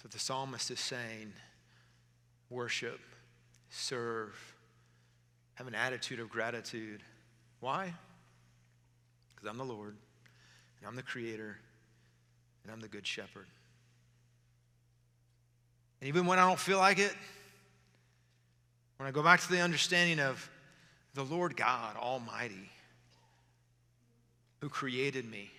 So 0.02 0.08
the 0.08 0.18
psalmist 0.18 0.70
is 0.70 0.80
saying, 0.80 1.32
worship, 2.50 3.00
serve, 3.70 4.36
have 5.54 5.66
an 5.66 5.74
attitude 5.74 6.20
of 6.20 6.28
gratitude. 6.28 7.00
Why? 7.60 7.94
Because 9.34 9.48
I'm 9.48 9.56
the 9.56 9.64
Lord, 9.64 9.96
and 10.78 10.86
I'm 10.86 10.94
the 10.94 11.02
creator, 11.02 11.56
and 12.62 12.72
I'm 12.72 12.82
the 12.82 12.88
good 12.88 13.06
shepherd. 13.06 13.46
And 16.02 16.08
even 16.08 16.26
when 16.26 16.38
I 16.38 16.46
don't 16.46 16.60
feel 16.60 16.78
like 16.78 16.98
it, 16.98 17.14
when 18.98 19.08
I 19.08 19.10
go 19.10 19.22
back 19.22 19.40
to 19.40 19.50
the 19.50 19.62
understanding 19.62 20.20
of 20.20 20.50
the 21.14 21.24
Lord 21.24 21.56
God 21.56 21.96
Almighty, 21.96 22.70
who 24.64 24.70
created 24.70 25.30
me 25.30 25.50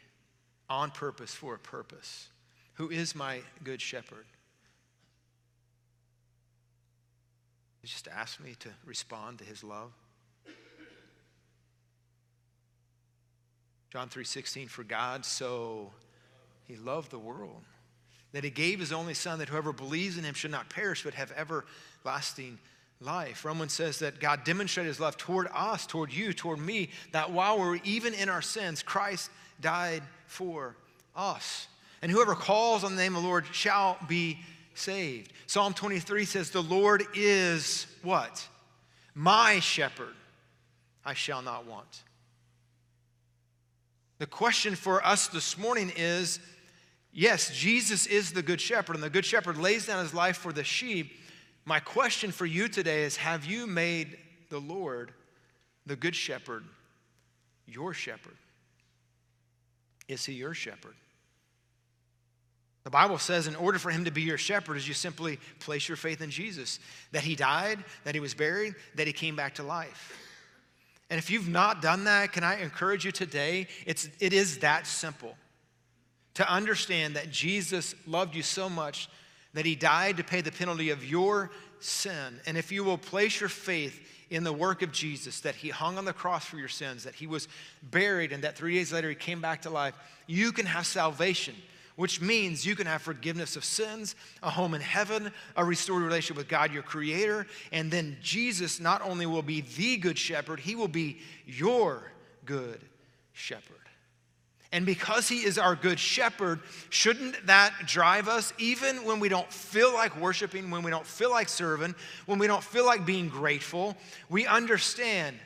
on 0.67 0.89
purpose 0.89 1.31
for 1.31 1.53
a 1.53 1.59
purpose, 1.59 2.29
who 2.73 2.89
is 2.89 3.13
my 3.13 3.39
good 3.63 3.79
shepherd, 3.79 4.25
He 7.83 7.87
just 7.87 8.07
asked 8.07 8.39
me 8.39 8.55
to 8.61 8.69
respond 8.83 9.37
to 9.37 9.45
his 9.45 9.63
love. 9.63 9.91
John 13.91 14.09
3:16 14.09 14.67
for 14.71 14.83
God 14.83 15.23
so 15.23 15.93
he 16.67 16.75
loved 16.75 17.11
the 17.11 17.19
world 17.19 17.63
that 18.31 18.43
he 18.43 18.49
gave 18.49 18.79
his 18.79 18.91
only 18.91 19.13
son 19.13 19.37
that 19.37 19.49
whoever 19.49 19.71
believes 19.71 20.17
in 20.17 20.23
him 20.23 20.33
should 20.33 20.49
not 20.49 20.67
perish 20.67 21.03
but 21.03 21.13
have 21.13 21.31
everlasting 21.33 22.53
life. 22.53 22.74
Romans 23.01 23.73
says 23.73 23.99
that 23.99 24.19
God 24.19 24.43
demonstrated 24.43 24.87
his 24.87 24.99
love 24.99 25.17
toward 25.17 25.47
us, 25.53 25.85
toward 25.85 26.13
you, 26.13 26.33
toward 26.33 26.59
me, 26.59 26.89
that 27.11 27.31
while 27.31 27.59
we 27.59 27.77
are 27.77 27.81
even 27.83 28.13
in 28.13 28.29
our 28.29 28.41
sins, 28.41 28.81
Christ 28.81 29.29
died 29.61 30.03
for 30.27 30.75
us. 31.15 31.67
And 32.01 32.11
whoever 32.11 32.35
calls 32.35 32.83
on 32.83 32.95
the 32.95 33.01
name 33.01 33.15
of 33.15 33.23
the 33.23 33.27
Lord 33.27 33.45
shall 33.51 33.97
be 34.07 34.39
saved. 34.75 35.33
Psalm 35.47 35.73
23 35.73 36.25
says, 36.25 36.51
The 36.51 36.61
Lord 36.61 37.03
is 37.13 37.87
what? 38.03 38.47
My 39.13 39.59
shepherd. 39.59 40.13
I 41.05 41.13
shall 41.13 41.41
not 41.41 41.65
want. 41.65 42.03
The 44.17 44.25
question 44.25 44.75
for 44.75 45.05
us 45.05 45.27
this 45.27 45.57
morning 45.57 45.91
is 45.95 46.39
yes, 47.13 47.55
Jesus 47.55 48.07
is 48.07 48.31
the 48.31 48.41
good 48.41 48.61
shepherd, 48.61 48.95
and 48.95 49.03
the 49.03 49.09
good 49.09 49.25
shepherd 49.25 49.57
lays 49.57 49.85
down 49.85 50.01
his 50.01 50.13
life 50.13 50.37
for 50.37 50.51
the 50.51 50.63
sheep. 50.63 51.13
My 51.65 51.79
question 51.79 52.31
for 52.31 52.45
you 52.45 52.67
today 52.67 53.03
is 53.03 53.17
Have 53.17 53.45
you 53.45 53.67
made 53.67 54.17
the 54.49 54.59
Lord, 54.59 55.11
the 55.85 55.95
good 55.95 56.15
shepherd, 56.15 56.63
your 57.65 57.93
shepherd? 57.93 58.37
Is 60.07 60.25
he 60.25 60.33
your 60.33 60.53
shepherd? 60.53 60.93
The 62.83 62.91
Bible 62.91 63.17
says, 63.17 63.47
in 63.47 63.55
order 63.55 63.79
for 63.79 63.89
him 63.89 64.05
to 64.05 64.11
be 64.11 64.21
your 64.21 64.37
shepherd, 64.37 64.77
is 64.77 64.87
you 64.87 64.93
simply 64.93 65.39
place 65.59 65.89
your 65.89 65.95
faith 65.95 66.21
in 66.21 66.29
Jesus, 66.29 66.79
that 67.13 67.23
he 67.23 67.35
died, 67.35 67.83
that 68.03 68.13
he 68.13 68.21
was 68.21 68.35
buried, 68.35 68.75
that 68.93 69.07
he 69.07 69.13
came 69.13 69.35
back 69.35 69.55
to 69.55 69.63
life. 69.63 70.15
And 71.09 71.17
if 71.17 71.31
you've 71.31 71.49
not 71.49 71.81
done 71.81 72.03
that, 72.03 72.31
can 72.31 72.43
I 72.43 72.61
encourage 72.61 73.03
you 73.03 73.11
today? 73.11 73.67
It's, 73.87 74.07
it 74.19 74.33
is 74.33 74.59
that 74.59 74.85
simple 74.85 75.35
to 76.35 76.47
understand 76.47 77.15
that 77.15 77.31
Jesus 77.31 77.95
loved 78.05 78.35
you 78.35 78.43
so 78.43 78.69
much 78.69 79.09
that 79.55 79.65
he 79.65 79.75
died 79.75 80.17
to 80.17 80.23
pay 80.23 80.41
the 80.41 80.51
penalty 80.51 80.91
of 80.91 81.03
your 81.03 81.49
sin. 81.79 82.39
And 82.45 82.57
if 82.57 82.71
you 82.71 82.83
will 82.83 82.97
place 82.97 83.39
your 83.39 83.49
faith 83.49 83.99
in 84.29 84.43
the 84.43 84.53
work 84.53 84.81
of 84.81 84.91
Jesus, 84.91 85.41
that 85.41 85.55
he 85.55 85.69
hung 85.69 85.97
on 85.97 86.05
the 86.05 86.13
cross 86.13 86.45
for 86.45 86.57
your 86.57 86.67
sins, 86.67 87.03
that 87.03 87.15
he 87.15 87.27
was 87.27 87.47
buried, 87.81 88.31
and 88.31 88.43
that 88.43 88.55
three 88.55 88.75
days 88.75 88.93
later 88.93 89.09
he 89.09 89.15
came 89.15 89.41
back 89.41 89.63
to 89.63 89.69
life, 89.69 89.95
you 90.27 90.51
can 90.51 90.65
have 90.65 90.85
salvation 90.85 91.55
which 91.95 92.19
means 92.19 92.65
you 92.65 92.75
can 92.75 92.87
have 92.87 93.01
forgiveness 93.01 93.55
of 93.55 93.63
sins, 93.63 94.15
a 94.43 94.49
home 94.49 94.73
in 94.73 94.81
heaven, 94.81 95.31
a 95.55 95.63
restored 95.63 96.03
relationship 96.03 96.37
with 96.37 96.47
God, 96.47 96.73
your 96.73 96.83
creator, 96.83 97.47
and 97.71 97.89
then 97.89 98.17
Jesus 98.21 98.79
not 98.79 99.01
only 99.01 99.25
will 99.25 99.41
be 99.41 99.61
the 99.61 99.97
good 99.97 100.17
shepherd, 100.17 100.59
he 100.59 100.75
will 100.75 100.89
be 100.89 101.19
your 101.45 102.11
good 102.43 102.81
shepherd. 103.33 103.75
And 104.75 104.85
because 104.85 105.29
he 105.29 105.45
is 105.45 105.57
our 105.57 105.73
good 105.73 105.97
shepherd, 105.97 106.59
shouldn't 106.89 107.47
that 107.47 107.73
drive 107.85 108.27
us, 108.27 108.51
even 108.57 109.05
when 109.05 109.21
we 109.21 109.29
don't 109.29 109.49
feel 109.49 109.93
like 109.93 110.19
worshiping, 110.19 110.69
when 110.69 110.83
we 110.83 110.91
don't 110.91 111.07
feel 111.07 111.31
like 111.31 111.47
serving, 111.47 111.95
when 112.25 112.39
we 112.39 112.47
don't 112.47 112.61
feel 112.61 112.85
like 112.85 113.05
being 113.05 113.29
grateful? 113.29 113.95
We 114.27 114.45
understand 114.45 115.37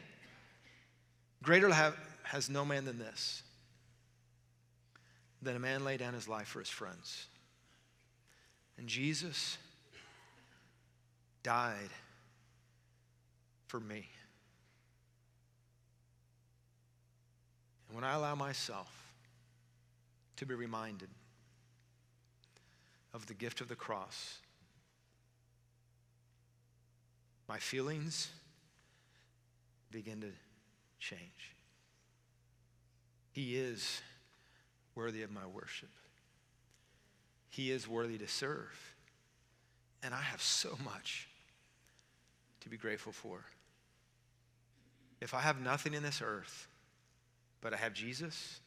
greater 1.44 1.70
have, 1.70 1.96
has 2.24 2.50
no 2.50 2.66
man 2.66 2.86
than 2.86 2.98
this 2.98 3.44
that 5.44 5.56
a 5.56 5.60
man 5.60 5.86
lay 5.86 5.98
down 5.98 6.16
his 6.16 6.28
life 6.28 6.48
for 6.48 6.58
his 6.58 6.70
friends. 6.70 7.28
And 8.80 8.88
Jesus 8.88 9.60
died 11.44 11.92
for 13.68 13.80
me. 13.80 14.08
And 17.90 17.96
when 17.96 18.04
I 18.04 18.16
allow 18.16 18.34
myself 18.34 18.92
to 20.40 20.46
be 20.46 20.56
reminded 20.56 21.10
of 23.14 23.26
the 23.28 23.34
gift 23.34 23.60
of 23.60 23.68
the 23.68 23.76
cross, 23.76 24.38
my 27.50 27.58
feelings 27.58 28.30
begin 29.92 30.22
to 30.22 30.30
change. 30.98 31.56
He 33.34 33.58
is 33.58 34.02
worthy 34.96 35.24
of 35.24 35.32
my 35.32 35.46
worship. 35.46 35.90
He 37.50 37.70
is 37.72 37.86
worthy 37.86 38.18
to 38.18 38.28
serve. 38.28 38.96
And 40.02 40.14
I 40.14 40.22
have 40.22 40.42
so 40.42 40.78
much 40.86 41.28
to 42.62 42.70
be 42.70 42.78
grateful 42.78 43.12
for. 43.12 43.44
If 45.20 45.34
I 45.34 45.42
have 45.42 45.60
nothing 45.60 45.94
in 45.94 46.02
this 46.02 46.22
earth, 46.24 46.70
but 47.60 47.74
I 47.74 47.78
have 47.78 47.94
Jesus, 47.94 48.62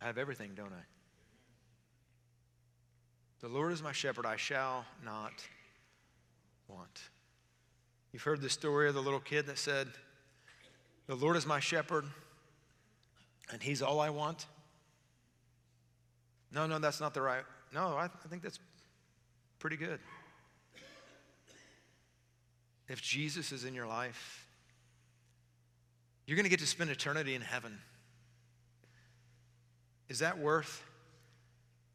I 0.00 0.06
have 0.06 0.18
everything, 0.18 0.52
don't 0.54 0.72
I? 0.72 0.84
The 3.40 3.48
Lord 3.48 3.72
is 3.72 3.82
my 3.82 3.92
shepherd, 3.92 4.26
I 4.26 4.36
shall 4.36 4.84
not 5.04 5.32
want. 6.68 7.00
You've 8.12 8.22
heard 8.22 8.40
the 8.40 8.50
story 8.50 8.88
of 8.88 8.94
the 8.94 9.00
little 9.00 9.20
kid 9.20 9.46
that 9.46 9.58
said, 9.58 9.88
The 11.06 11.14
Lord 11.14 11.36
is 11.36 11.46
my 11.46 11.60
shepherd, 11.60 12.04
and 13.50 13.62
he's 13.62 13.82
all 13.82 14.00
I 14.00 14.10
want? 14.10 14.46
No, 16.52 16.66
no, 16.66 16.78
that's 16.78 17.00
not 17.00 17.14
the 17.14 17.22
right. 17.22 17.44
No, 17.72 17.96
I, 17.96 18.06
I 18.06 18.28
think 18.28 18.42
that's 18.42 18.58
pretty 19.58 19.76
good. 19.76 20.00
If 22.88 23.00
Jesus 23.00 23.52
is 23.52 23.64
in 23.64 23.72
your 23.72 23.86
life, 23.86 24.48
you're 26.26 26.36
going 26.36 26.44
to 26.44 26.50
get 26.50 26.58
to 26.58 26.66
spend 26.66 26.90
eternity 26.90 27.34
in 27.34 27.40
heaven. 27.40 27.78
Is 30.10 30.18
that 30.18 30.38
worth 30.38 30.82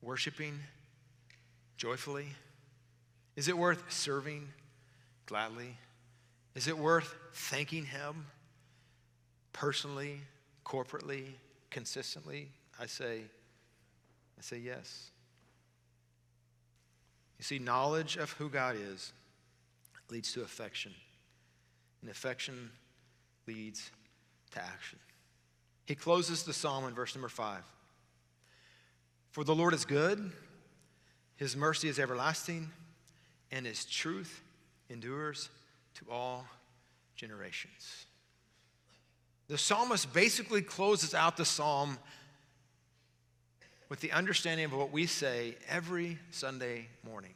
worshiping 0.01 0.57
joyfully? 1.75 2.27
Is 3.35 3.49
it 3.49 3.57
worth 3.57 3.91
serving 3.91 4.47
gladly? 5.25 5.77
Is 6.55 6.69
it 6.69 6.77
worth 6.77 7.13
thanking 7.33 7.83
Him 7.83 8.27
personally, 9.51 10.21
corporately, 10.65 11.25
consistently? 11.69 12.47
I 12.79 12.85
say, 12.85 13.19
I 14.39 14.41
say 14.41 14.59
yes. 14.59 15.11
You 17.37 17.43
see, 17.43 17.59
knowledge 17.59 18.15
of 18.15 18.31
who 18.31 18.47
God 18.47 18.77
is 18.77 19.11
leads 20.09 20.31
to 20.33 20.41
affection, 20.41 20.93
and 22.01 22.09
affection 22.09 22.71
leads 23.45 23.91
to 24.51 24.63
action. 24.63 24.99
He 25.85 25.95
closes 25.95 26.43
the 26.43 26.53
psalm 26.53 26.87
in 26.87 26.93
verse 26.93 27.13
number 27.13 27.27
five. 27.27 27.63
For 29.35 29.43
the 29.43 29.53
Lord 29.53 29.73
is 29.73 29.83
good, 29.83 30.31
his 31.35 31.57
mercy 31.57 31.89
is 31.89 31.99
everlasting, 31.99 32.71
and 33.51 33.65
his 33.65 33.83
truth 33.83 34.41
endures 34.89 35.49
to 35.95 36.05
all 36.09 36.45
generations. 37.17 38.05
The 39.49 39.57
psalmist 39.57 40.13
basically 40.13 40.61
closes 40.61 41.13
out 41.13 41.35
the 41.35 41.43
psalm 41.43 41.97
with 43.89 43.99
the 43.99 44.13
understanding 44.13 44.67
of 44.67 44.73
what 44.73 44.93
we 44.93 45.05
say 45.05 45.57
every 45.67 46.17
Sunday 46.31 46.87
morning 47.03 47.33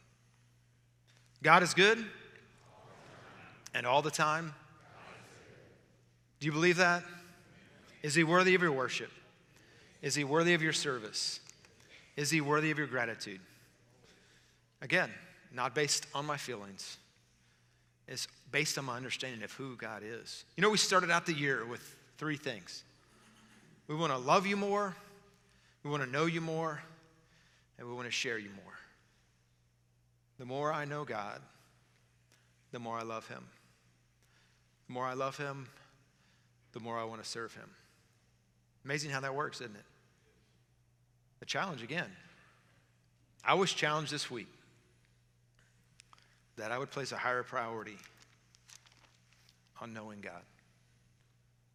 God 1.44 1.64
is 1.64 1.74
good, 1.74 1.98
and 3.74 3.86
all 3.86 4.02
the 4.02 4.10
time. 4.10 4.54
Do 6.40 6.46
you 6.46 6.54
believe 6.54 6.78
that? 6.78 7.04
Is 8.04 8.16
he 8.16 8.24
worthy 8.24 8.56
of 8.56 8.62
your 8.62 8.72
worship? 8.72 9.12
Is 10.02 10.16
he 10.16 10.24
worthy 10.24 10.54
of 10.54 10.62
your 10.62 10.72
service? 10.72 11.42
Is 12.20 12.30
he 12.30 12.42
worthy 12.42 12.70
of 12.70 12.78
your 12.78 12.86
gratitude? 12.86 13.40
Again, 14.82 15.10
not 15.54 15.74
based 15.74 16.06
on 16.14 16.26
my 16.26 16.36
feelings, 16.36 16.98
It's 18.10 18.28
based 18.52 18.78
on 18.78 18.84
my 18.84 18.98
understanding 18.98 19.42
of 19.42 19.54
who 19.54 19.78
God 19.78 20.04
is. 20.04 20.44
You 20.58 20.62
know, 20.62 20.70
we 20.70 20.78
started 20.78 21.12
out 21.12 21.26
the 21.26 21.34
year 21.34 21.66
with 21.66 21.80
three 22.18 22.36
things 22.36 22.84
we 23.88 23.96
want 23.96 24.12
to 24.12 24.18
love 24.18 24.46
you 24.46 24.58
more, 24.58 24.94
we 25.84 25.90
want 25.90 26.04
to 26.04 26.10
know 26.10 26.26
you 26.26 26.42
more, 26.42 26.82
and 27.78 27.88
we 27.88 27.94
want 27.94 28.06
to 28.06 28.12
share 28.12 28.38
you 28.38 28.50
more. 28.50 28.74
The 30.40 30.46
more 30.46 30.74
I 30.74 30.84
know 30.84 31.06
God, 31.06 31.40
the 32.74 32.80
more 32.80 32.98
I 32.98 33.04
love 33.04 33.30
Him. 33.30 33.46
The 34.88 34.94
more 34.94 35.06
I 35.06 35.14
love 35.14 35.38
Him, 35.38 35.70
the 36.74 36.82
more 36.82 37.00
I 37.00 37.06
want 37.06 37.24
to 37.24 37.30
serve 37.30 37.56
Him. 37.56 37.70
Amazing 38.84 39.12
how 39.12 39.22
that 39.22 39.34
works, 39.34 39.62
isn't 39.62 39.76
it? 39.76 39.86
Challenge 41.50 41.82
again. 41.82 42.06
I 43.44 43.56
was 43.56 43.74
challenged 43.74 44.14
this 44.14 44.30
week 44.30 44.46
that 46.58 46.72
I 46.72 46.78
would 46.78 46.92
place 46.92 47.12
a 47.12 47.18
higher 47.18 47.42
priority 47.42 47.98
on 49.82 49.92
knowing 49.92 50.22
God. 50.22 50.44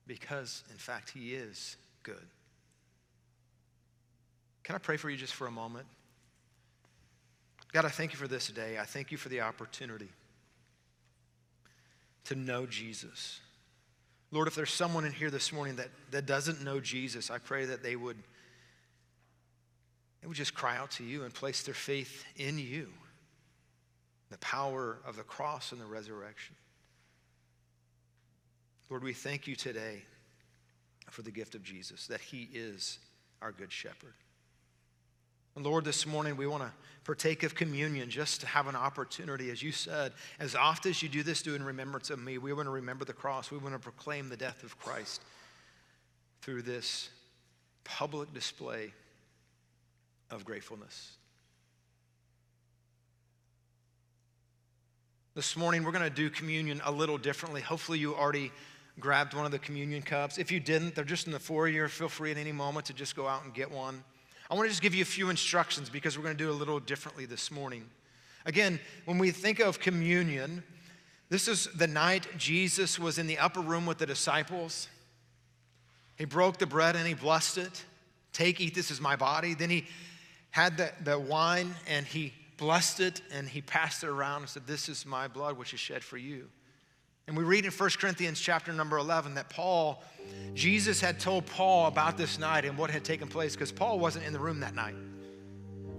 Because, 0.07 0.63
in 0.71 0.77
fact, 0.77 1.11
He 1.11 1.35
is 1.35 1.77
good. 2.05 2.25
Can 4.63 4.77
I 4.77 4.79
pray 4.79 4.97
for 4.97 5.11
you 5.11 5.17
just 5.17 5.35
for 5.35 5.49
a 5.49 5.51
moment? 5.51 5.87
God, 7.73 7.85
I 7.85 7.89
thank 7.89 8.13
you 8.13 8.19
for 8.19 8.29
this 8.29 8.47
day. 8.47 8.79
I 8.79 8.85
thank 8.85 9.11
you 9.11 9.19
for 9.19 9.29
the 9.29 9.41
opportunity 9.41 10.09
to 12.27 12.37
know 12.37 12.65
Jesus. 12.65 13.41
Lord, 14.31 14.47
if 14.47 14.55
there's 14.55 14.73
someone 14.73 15.05
in 15.05 15.13
here 15.13 15.33
this 15.33 15.53
morning 15.53 15.75
that, 15.77 15.89
that 16.13 16.27
doesn't 16.27 16.63
know 16.63 16.79
Jesus, 16.79 17.29
I 17.29 17.39
pray 17.39 17.65
that 17.65 17.83
they 17.83 17.97
would, 17.97 18.19
they 20.25 20.29
would 20.29 20.39
just 20.39 20.55
cry 20.55 20.79
out 20.79 20.91
to 20.93 21.05
you 21.05 21.25
and 21.25 21.35
place 21.35 21.65
their 21.65 21.75
faith 21.75 22.25
in 22.37 22.59
you, 22.59 22.89
the 24.31 24.39
power 24.39 24.97
of 25.07 25.17
the 25.17 25.23
cross 25.23 25.71
and 25.71 25.79
the 25.79 25.85
resurrection. 25.85 26.57
Lord, 28.89 29.05
we 29.05 29.13
thank 29.13 29.47
you 29.47 29.55
today 29.55 30.03
for 31.11 31.21
the 31.21 31.31
gift 31.31 31.55
of 31.55 31.63
Jesus, 31.63 32.07
that 32.07 32.23
he 32.23 32.49
is 32.55 33.01
our 33.43 33.53
good 33.53 33.71
shepherd. 33.71 34.15
Lord, 35.57 35.85
this 35.85 36.07
morning 36.07 36.39
we 36.39 36.47
want 36.47 36.63
to 36.63 36.73
partake 37.05 37.43
of 37.43 37.55
communion 37.55 38.09
just 38.09 38.41
to 38.41 38.47
have 38.47 38.67
an 38.67 38.77
opportunity, 38.77 39.51
as 39.51 39.63
you 39.63 39.73
said, 39.73 40.13
as 40.41 40.55
often 40.55 40.93
as 40.93 41.03
you 41.03 41.11
do 41.11 41.23
this, 41.23 41.43
do 41.43 41.55
in 41.55 41.63
remembrance 41.63 42.09
of 42.09 42.19
me. 42.19 42.39
We 42.39 42.55
want 42.55 42.65
to 42.65 42.71
remember 42.71 43.05
the 43.05 43.13
cross. 43.13 43.51
We 43.51 43.59
want 43.59 43.75
to 43.75 43.79
proclaim 43.79 44.31
the 44.31 44.39
death 44.39 44.63
of 44.63 44.79
Christ 44.79 45.21
through 46.41 46.63
this 46.63 47.11
public 47.85 48.33
display 48.33 48.95
of 50.35 50.44
gratefulness. 50.44 51.16
This 55.35 55.57
morning, 55.57 55.85
we're 55.85 55.92
going 55.92 56.05
to 56.05 56.11
do 56.11 56.29
communion 56.29 56.81
a 56.85 56.92
little 56.92 57.18
differently. 57.18 57.61
Hopefully, 57.61 57.99
you 57.99 58.14
already 58.14 58.53
grabbed 59.01 59.35
one 59.35 59.47
of 59.47 59.53
the 59.53 59.59
communion 59.59 60.03
cups. 60.03 60.38
If 60.38 60.53
you 60.53 60.61
didn't, 60.61 60.94
they're 60.94 61.05
just 61.05 61.27
in 61.27 61.33
the 61.33 61.38
foyer. 61.38 61.88
Feel 61.88 62.09
free 62.09 62.31
at 62.31 62.37
any 62.37 62.53
moment 62.53 62.87
to 62.87 62.92
just 62.92 63.16
go 63.16 63.27
out 63.27 63.44
and 63.44 63.55
get 63.55 63.70
one. 63.70 64.03
I 64.51 64.55
want 64.55 64.66
to 64.66 64.70
just 64.70 64.83
give 64.83 64.94
you 64.94 65.03
a 65.03 65.07
few 65.07 65.31
instructions 65.31 65.88
because 65.88 66.18
we're 66.18 66.25
going 66.25 66.37
to 66.37 66.44
do 66.44 66.51
a 66.51 66.53
little 66.53 66.79
differently 66.79 67.27
this 67.27 67.51
morning. 67.51 67.85
Again, 68.44 68.79
when 69.05 69.18
we 69.18 69.31
think 69.31 69.59
of 69.59 69.81
communion, 69.81 70.62
this 71.31 71.49
is 71.49 71.66
the 71.77 71.87
night 71.87 72.27
Jesus 72.37 72.99
was 72.99 73.18
in 73.18 73.27
the 73.27 73.38
upper 73.38 73.61
room 73.61 73.87
with 73.87 73.99
the 73.99 74.07
disciples. 74.07 74.88
He 76.16 76.27
broke 76.27 76.59
the 76.59 76.66
bread 76.66 76.94
and 76.94 77.07
he 77.07 77.14
blessed 77.14 77.59
it. 77.59 77.85
Take, 78.33 78.61
eat, 78.61 78.75
this 78.75 78.90
is 78.90 79.01
my 79.01 79.16
body. 79.16 79.55
Then 79.55 79.70
he 79.70 79.87
had 80.55 80.77
the, 80.77 80.88
the 81.03 81.19
wine 81.19 81.75
and 81.88 82.07
he 82.07 82.33
blessed 82.59 83.01
it 83.01 83.23
and 83.33 83.49
he 83.49 83.61
passed 83.61 84.05
it 84.05 84.09
around 84.09 84.43
and 84.43 84.49
said, 84.49 84.64
This 84.69 84.88
is 84.88 85.05
my 85.05 85.27
blood, 85.27 85.59
which 85.59 85.75
is 85.75 85.81
shed 85.81 86.05
for 86.05 86.17
you. 86.17 86.47
And 87.27 87.37
we 87.37 87.43
read 87.43 87.64
in 87.64 87.73
1 87.73 87.90
Corinthians 87.99 88.38
chapter 88.38 88.73
number 88.73 88.97
11 88.97 89.35
that 89.35 89.51
Paul, 89.51 90.01
Jesus 90.55 91.01
had 91.01 91.19
told 91.19 91.45
Paul 91.47 91.88
about 91.88 92.17
this 92.17 92.38
night 92.38 92.64
and 92.64 92.79
what 92.79 92.88
had 92.88 93.03
taken 93.03 93.27
place 93.27 93.57
because 93.57 93.73
Paul 93.73 93.99
wasn't 93.99 94.27
in 94.27 94.33
the 94.33 94.38
room 94.38 94.61
that 94.61 94.77
night. 94.77 94.95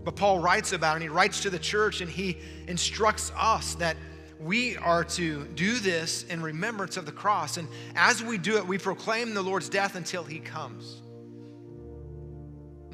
But 0.06 0.16
Paul 0.16 0.40
writes 0.40 0.72
about 0.72 0.94
it 0.94 0.96
and 0.96 1.04
he 1.04 1.10
writes 1.10 1.42
to 1.42 1.50
the 1.50 1.60
church 1.60 2.00
and 2.00 2.10
he 2.10 2.38
instructs 2.70 3.34
us 3.36 3.76
that 3.76 3.98
we 4.40 4.78
are 4.78 5.04
to 5.04 5.44
do 5.48 5.80
this 5.80 6.24
in 6.24 6.42
remembrance 6.42 6.96
of 6.96 7.06
the 7.06 7.12
cross. 7.12 7.58
And 7.58 7.68
as 7.98 8.24
we 8.24 8.38
do 8.38 8.56
it, 8.56 8.66
we 8.66 8.78
proclaim 8.78 9.34
the 9.34 9.42
Lord's 9.42 9.68
death 9.68 9.96
until 9.96 10.24
he 10.24 10.40
comes. 10.40 11.02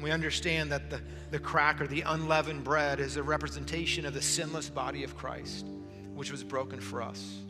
We 0.02 0.10
understand 0.10 0.70
that 0.72 0.90
the, 0.90 1.00
the 1.30 1.38
cracker, 1.38 1.86
the 1.86 2.02
unleavened 2.02 2.64
bread, 2.64 3.00
is 3.00 3.16
a 3.16 3.22
representation 3.22 4.04
of 4.04 4.14
the 4.14 4.22
sinless 4.22 4.68
body 4.68 5.04
of 5.04 5.16
Christ, 5.16 5.64
which 6.14 6.30
was 6.30 6.44
broken 6.44 6.80
for 6.80 7.00
us 7.00 7.42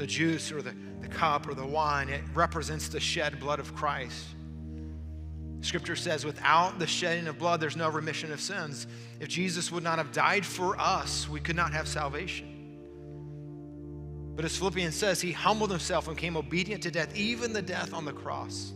the 0.00 0.06
juice 0.06 0.50
or 0.50 0.62
the, 0.62 0.74
the 1.02 1.08
cup 1.08 1.46
or 1.46 1.54
the 1.54 1.66
wine, 1.66 2.08
it 2.08 2.22
represents 2.34 2.88
the 2.88 2.98
shed 2.98 3.38
blood 3.38 3.60
of 3.60 3.74
Christ. 3.74 4.24
Scripture 5.60 5.94
says, 5.94 6.24
without 6.24 6.78
the 6.78 6.86
shedding 6.86 7.28
of 7.28 7.38
blood, 7.38 7.60
there's 7.60 7.76
no 7.76 7.90
remission 7.90 8.32
of 8.32 8.40
sins. 8.40 8.86
If 9.20 9.28
Jesus 9.28 9.70
would 9.70 9.84
not 9.84 9.98
have 9.98 10.10
died 10.10 10.46
for 10.46 10.80
us, 10.80 11.28
we 11.28 11.38
could 11.38 11.54
not 11.54 11.74
have 11.74 11.86
salvation. 11.86 12.46
But 14.34 14.46
as 14.46 14.56
Philippians 14.56 14.94
says, 14.94 15.20
he 15.20 15.32
humbled 15.32 15.70
himself 15.70 16.08
and 16.08 16.16
came 16.16 16.34
obedient 16.34 16.82
to 16.84 16.90
death, 16.90 17.14
even 17.14 17.52
the 17.52 17.60
death 17.60 17.92
on 17.92 18.06
the 18.06 18.12
cross. 18.12 18.72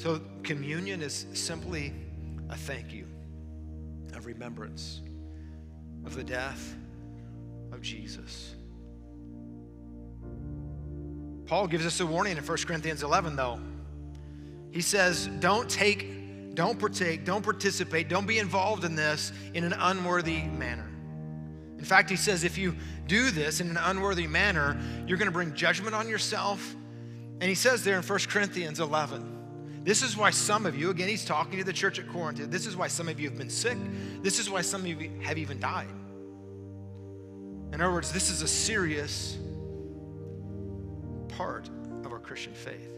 So 0.00 0.18
communion 0.42 1.02
is 1.02 1.26
simply 1.34 1.92
a 2.48 2.56
thank 2.56 2.90
you, 2.90 3.06
a 4.14 4.20
remembrance 4.22 5.02
of 6.06 6.14
the 6.14 6.24
death 6.24 6.74
of 7.70 7.82
Jesus. 7.82 8.54
Paul 11.44 11.66
gives 11.66 11.84
us 11.84 12.00
a 12.00 12.06
warning 12.06 12.38
in 12.38 12.42
1 12.42 12.58
Corinthians 12.66 13.02
11, 13.02 13.36
though. 13.36 13.60
He 14.70 14.80
says, 14.80 15.26
Don't 15.38 15.68
take, 15.68 16.54
don't 16.54 16.78
partake, 16.78 17.26
don't 17.26 17.44
participate, 17.44 18.08
don't 18.08 18.26
be 18.26 18.38
involved 18.38 18.84
in 18.84 18.94
this 18.94 19.32
in 19.52 19.64
an 19.64 19.74
unworthy 19.74 20.44
manner. 20.44 20.88
In 21.76 21.84
fact, 21.84 22.08
he 22.08 22.16
says, 22.16 22.42
if 22.42 22.56
you 22.56 22.74
do 23.06 23.30
this 23.30 23.60
in 23.60 23.68
an 23.68 23.76
unworthy 23.76 24.26
manner, 24.26 24.80
you're 25.06 25.18
going 25.18 25.28
to 25.28 25.32
bring 25.32 25.54
judgment 25.54 25.94
on 25.94 26.08
yourself. 26.08 26.74
And 27.42 27.42
he 27.42 27.54
says 27.54 27.84
there 27.84 27.98
in 27.98 28.02
1 28.02 28.18
Corinthians 28.30 28.80
11, 28.80 29.39
this 29.82 30.02
is 30.02 30.16
why 30.16 30.30
some 30.30 30.66
of 30.66 30.76
you, 30.76 30.90
again, 30.90 31.08
he's 31.08 31.24
talking 31.24 31.58
to 31.58 31.64
the 31.64 31.72
church 31.72 31.98
at 31.98 32.08
Corinth, 32.08 32.38
this 32.50 32.66
is 32.66 32.76
why 32.76 32.88
some 32.88 33.08
of 33.08 33.18
you 33.18 33.28
have 33.28 33.38
been 33.38 33.50
sick. 33.50 33.78
This 34.22 34.38
is 34.38 34.50
why 34.50 34.60
some 34.60 34.82
of 34.82 34.86
you 34.86 35.10
have 35.22 35.38
even 35.38 35.58
died. 35.58 35.88
In 37.72 37.80
other 37.80 37.92
words, 37.92 38.12
this 38.12 38.30
is 38.30 38.42
a 38.42 38.48
serious 38.48 39.38
part 41.28 41.70
of 42.04 42.12
our 42.12 42.18
Christian 42.18 42.52
faith. 42.52 42.90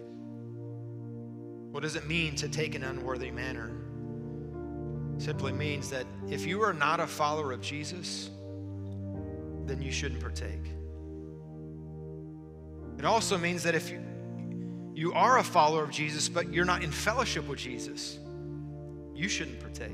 What 1.70 1.82
does 1.82 1.94
it 1.94 2.06
mean 2.06 2.34
to 2.36 2.48
take 2.48 2.74
an 2.74 2.82
unworthy 2.82 3.30
manner? 3.30 3.70
simply 5.22 5.52
means 5.52 5.88
that 5.90 6.04
if 6.28 6.44
you 6.44 6.62
are 6.62 6.72
not 6.72 6.98
a 6.98 7.06
follower 7.06 7.52
of 7.52 7.60
Jesus, 7.60 8.30
then 9.66 9.80
you 9.80 9.92
shouldn't 9.92 10.20
partake. 10.20 10.72
It 12.98 13.04
also 13.04 13.38
means 13.38 13.62
that 13.62 13.74
if 13.74 13.88
you, 13.88 14.00
you 14.94 15.12
are 15.12 15.38
a 15.38 15.44
follower 15.44 15.84
of 15.84 15.90
Jesus, 15.90 16.28
but 16.28 16.52
you're 16.52 16.64
not 16.64 16.82
in 16.82 16.90
fellowship 16.90 17.48
with 17.48 17.58
Jesus, 17.58 18.18
you 19.14 19.28
shouldn't 19.28 19.60
partake. 19.60 19.92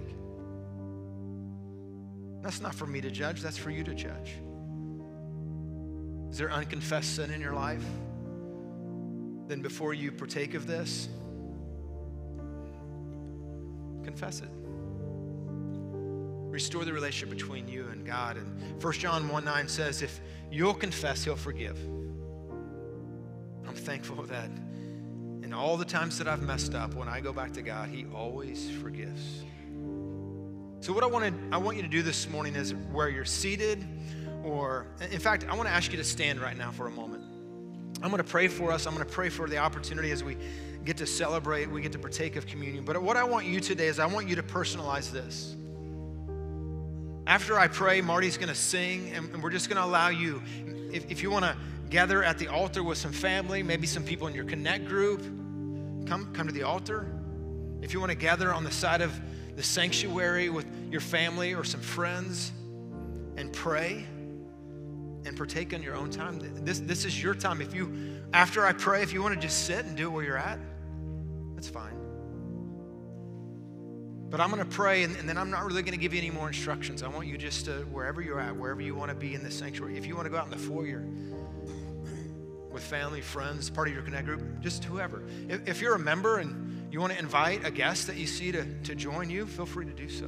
That's 2.43 2.61
not 2.61 2.75
for 2.75 2.87
me 2.87 3.01
to 3.01 3.11
judge, 3.11 3.41
that's 3.41 3.59
for 3.59 3.71
you 3.71 3.85
to 3.85 3.95
judge. 3.95 4.35
Is 6.31 6.39
there 6.39 6.51
unconfessed 6.51 7.17
sin 7.17 7.31
in 7.31 7.41
your 7.41 7.55
life? 7.55 7.85
then 9.49 9.63
before 9.63 9.95
you 9.95 10.13
partake 10.13 10.55
of 10.55 10.67
this, 10.67 11.09
confess 14.05 14.41
it. 14.41 14.51
Restore 16.51 16.85
the 16.85 16.93
relationship 16.93 17.37
between 17.37 17.67
you 17.67 17.89
and 17.89 18.07
God. 18.07 18.37
And 18.37 18.83
1 18.83 18.93
John 18.95 19.29
1 19.29 19.45
9 19.45 19.69
says, 19.69 20.03
if 20.03 20.21
you'll 20.51 20.75
confess, 20.75 21.25
he'll 21.25 21.37
forgive. 21.37 21.79
I'm 23.67 23.75
thankful 23.75 24.21
of 24.21 24.29
that 24.31 24.51
in 25.49 25.55
all 25.55 25.79
the 25.79 25.85
times 25.85 26.19
that 26.19 26.29
I've 26.29 26.43
messed 26.43 26.75
up, 26.75 26.93
when 26.93 27.09
I 27.09 27.21
go 27.21 27.33
back 27.33 27.55
to 27.55 27.63
God, 27.63 27.89
he 27.89 28.05
always 28.15 28.71
forgives. 28.83 29.45
So, 30.81 30.93
what 30.93 31.03
I 31.03 31.07
want—I 31.07 31.57
want 31.57 31.79
you 31.79 31.83
to 31.83 31.89
do 31.89 32.03
this 32.03 32.29
morning 32.29 32.55
is 32.55 32.75
where 32.93 33.09
you're 33.09 33.25
seated, 33.25 33.83
or 34.45 34.89
in 35.11 35.19
fact, 35.19 35.47
I 35.49 35.57
want 35.57 35.67
to 35.67 35.75
ask 35.75 35.91
you 35.91 35.97
to 35.97 36.05
stand 36.05 36.39
right 36.39 36.55
now 36.55 36.71
for 36.71 36.87
a 36.87 36.91
moment. 36.91 37.25
I'm 38.03 38.11
going 38.11 38.23
to 38.23 38.29
pray 38.29 38.47
for 38.47 38.71
us. 38.71 38.87
I'm 38.87 38.95
going 38.95 39.07
to 39.07 39.11
pray 39.11 39.31
for 39.31 39.49
the 39.49 39.57
opportunity 39.57 40.11
as 40.11 40.23
we 40.23 40.37
get 40.85 40.99
to 40.99 41.07
celebrate, 41.07 41.71
we 41.71 41.81
get 41.81 41.93
to 41.93 41.99
partake 41.99 42.37
of 42.37 42.47
communion. 42.47 42.85
But 42.85 43.01
what 43.03 43.17
I 43.17 43.25
want 43.25 43.47
you 43.47 43.59
today 43.59 43.87
is 43.87 43.99
I 43.99 44.07
want 44.07 44.29
you 44.29 44.37
to 44.37 44.43
personalize 44.43 45.11
this. 45.11 45.57
After 47.29 47.59
I 47.59 47.69
pray, 47.69 48.01
Marty's 48.01 48.39
going 48.39 48.49
to 48.49 48.55
sing, 48.55 49.13
and 49.13 49.43
we're 49.43 49.51
just 49.51 49.69
going 49.69 49.77
to 49.77 49.85
allow 49.85 50.09
you, 50.09 50.43
if, 50.91 51.11
if 51.11 51.23
you 51.23 51.31
want 51.31 51.45
to 51.45 51.55
gather 51.91 52.25
at 52.25 52.39
the 52.39 52.49
altar 52.49 52.83
with 52.83 52.97
some 52.97 53.13
family, 53.13 53.63
maybe 53.63 53.87
some 53.87 54.03
people 54.03 54.29
in 54.29 54.35
your 54.35 54.47
connect 54.47 54.87
group, 54.87 55.21
come, 56.09 56.33
come 56.33 56.47
to 56.47 56.55
the 56.55 56.63
altar. 56.63 57.07
If 57.83 57.93
you 57.93 58.01
want 58.01 58.13
to 58.13 58.17
gather 58.17 58.51
on 58.55 58.65
the 58.65 58.71
side 58.71 59.03
of 59.03 59.13
the 59.57 59.63
sanctuary 59.63 60.49
with 60.49 60.65
your 60.91 61.03
family 61.03 61.53
or 61.53 61.65
some 61.65 61.83
friends 61.83 62.51
and 63.37 63.53
pray, 63.53 64.07
and 65.27 65.37
partake 65.37 65.75
on 65.75 65.83
your 65.83 65.97
own 65.97 66.09
time. 66.09 66.41
This, 66.65 66.81
this 66.81 67.05
is 67.05 67.23
your 67.23 67.35
time. 67.35 67.61
If 67.61 67.75
you, 67.75 68.23
after 68.33 68.65
I 68.65 68.73
pray, 68.73 69.03
if 69.03 69.13
you 69.13 69.21
want 69.21 69.35
to 69.35 69.41
just 69.41 69.67
sit 69.67 69.85
and 69.85 69.95
do 69.95 70.07
it 70.07 70.13
where 70.13 70.25
you're 70.25 70.39
at, 70.39 70.59
that's 71.55 71.69
fine. 71.69 71.98
But 74.31 74.41
I'm 74.41 74.51
going 74.51 74.63
to 74.63 74.69
pray, 74.69 75.05
and, 75.05 75.17
and 75.17 75.27
then 75.29 75.39
I'm 75.39 75.51
not 75.51 75.65
really 75.65 75.83
going 75.83 75.95
to 75.95 75.99
give 75.99 76.13
you 76.13 76.19
any 76.19 76.31
more 76.31 76.49
instructions. 76.49 77.03
I 77.03 77.09
want 77.09 77.27
you 77.27 77.39
just 77.39 77.65
to, 77.65 77.81
wherever 77.85 78.21
you're 78.21 78.41
at, 78.41 78.55
wherever 78.55 78.83
you 78.83 78.95
want 78.95 79.09
to 79.11 79.15
be 79.15 79.35
in 79.35 79.43
the 79.43 79.51
sanctuary, 79.51 79.97
if 79.97 80.05
you 80.07 80.15
want 80.15 80.27
to 80.27 80.31
go 80.31 80.37
out 80.37 80.45
in 80.45 80.51
the 80.51 80.59
foyer 80.59 81.03
with 82.71 82.83
family, 82.83 83.23
friends, 83.23 83.71
part 83.71 83.89
of 83.89 83.95
your 83.95 84.03
Connect 84.03 84.27
group, 84.27 84.43
just 84.61 84.85
whoever. 84.85 85.23
If, 85.49 85.67
if 85.67 85.81
you're 85.81 85.95
a 85.95 85.99
member 85.99 86.39
and 86.39 86.93
you 86.93 87.01
want 87.01 87.15
to 87.15 87.19
invite 87.19 87.65
a 87.65 87.71
guest 87.71 88.07
that 88.09 88.17
you 88.17 88.27
see 88.27 88.53
to, 88.53 88.67
to 88.83 88.95
join 88.95 89.31
you, 89.31 89.47
feel 89.47 89.65
free 89.65 89.87
to 89.87 89.93
do 89.93 90.11
so. 90.11 90.27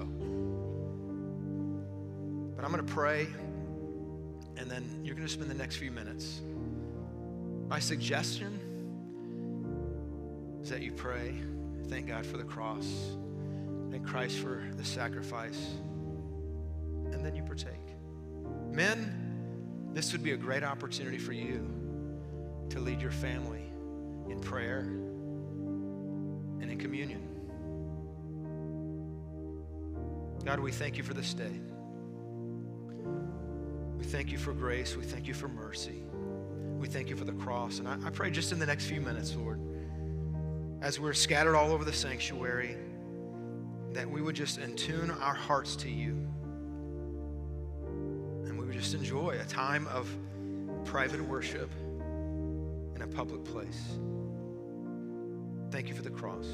But 2.56 2.64
I'm 2.64 2.72
going 2.72 2.84
to 2.86 2.92
pray, 2.92 3.26
and 4.56 4.70
then 4.70 5.02
you're 5.04 5.14
going 5.14 5.26
to 5.26 5.32
spend 5.32 5.50
the 5.50 5.54
next 5.54 5.76
few 5.76 5.90
minutes. 5.90 6.40
My 7.68 7.78
suggestion 7.78 8.58
is 10.62 10.70
that 10.70 10.80
you 10.80 10.92
pray, 10.92 11.34
thank 11.88 12.08
God 12.08 12.24
for 12.24 12.38
the 12.38 12.44
cross 12.44 12.86
Thank 13.90 14.06
Christ 14.06 14.38
for 14.38 14.62
the 14.76 14.84
sacrifice. 14.84 15.74
And 17.12 17.24
then 17.24 17.34
you 17.34 17.42
partake. 17.42 17.74
Men, 18.70 19.90
this 19.92 20.12
would 20.12 20.22
be 20.22 20.32
a 20.32 20.36
great 20.36 20.62
opportunity 20.62 21.18
for 21.18 21.32
you 21.32 21.68
to 22.68 22.78
lead 22.78 23.02
your 23.02 23.10
family 23.10 23.64
in 24.28 24.38
prayer 24.40 24.80
and 26.60 26.70
in 26.70 26.78
communion. 26.78 27.26
God, 30.44 30.60
we 30.60 30.70
thank 30.70 30.96
you 30.96 31.02
for 31.02 31.14
this 31.14 31.34
day. 31.34 31.60
We 33.98 34.04
thank 34.04 34.30
you 34.30 34.38
for 34.38 34.52
grace. 34.52 34.96
We 34.96 35.04
thank 35.04 35.26
you 35.26 35.34
for 35.34 35.48
mercy. 35.48 36.04
We 36.78 36.86
thank 36.86 37.10
you 37.10 37.16
for 37.16 37.24
the 37.24 37.32
cross. 37.32 37.80
And 37.80 37.88
I, 37.88 37.98
I 38.06 38.10
pray 38.10 38.30
just 38.30 38.52
in 38.52 38.60
the 38.60 38.66
next 38.66 38.84
few 38.86 39.00
minutes, 39.00 39.34
Lord, 39.34 39.60
as 40.80 41.00
we're 41.00 41.12
scattered 41.12 41.56
all 41.56 41.72
over 41.72 41.84
the 41.84 41.92
sanctuary 41.92 42.76
that 43.92 44.08
we 44.08 44.22
would 44.22 44.36
just 44.36 44.58
attune 44.58 45.10
our 45.10 45.34
hearts 45.34 45.76
to 45.76 45.90
you. 45.90 46.12
And 48.44 48.58
we 48.58 48.66
would 48.66 48.74
just 48.74 48.94
enjoy 48.94 49.38
a 49.40 49.44
time 49.44 49.86
of 49.88 50.08
private 50.84 51.20
worship 51.20 51.70
in 52.94 53.02
a 53.02 53.06
public 53.06 53.44
place. 53.44 53.98
Thank 55.70 55.88
you 55.88 55.94
for 55.94 56.02
the 56.02 56.10
cross. 56.10 56.46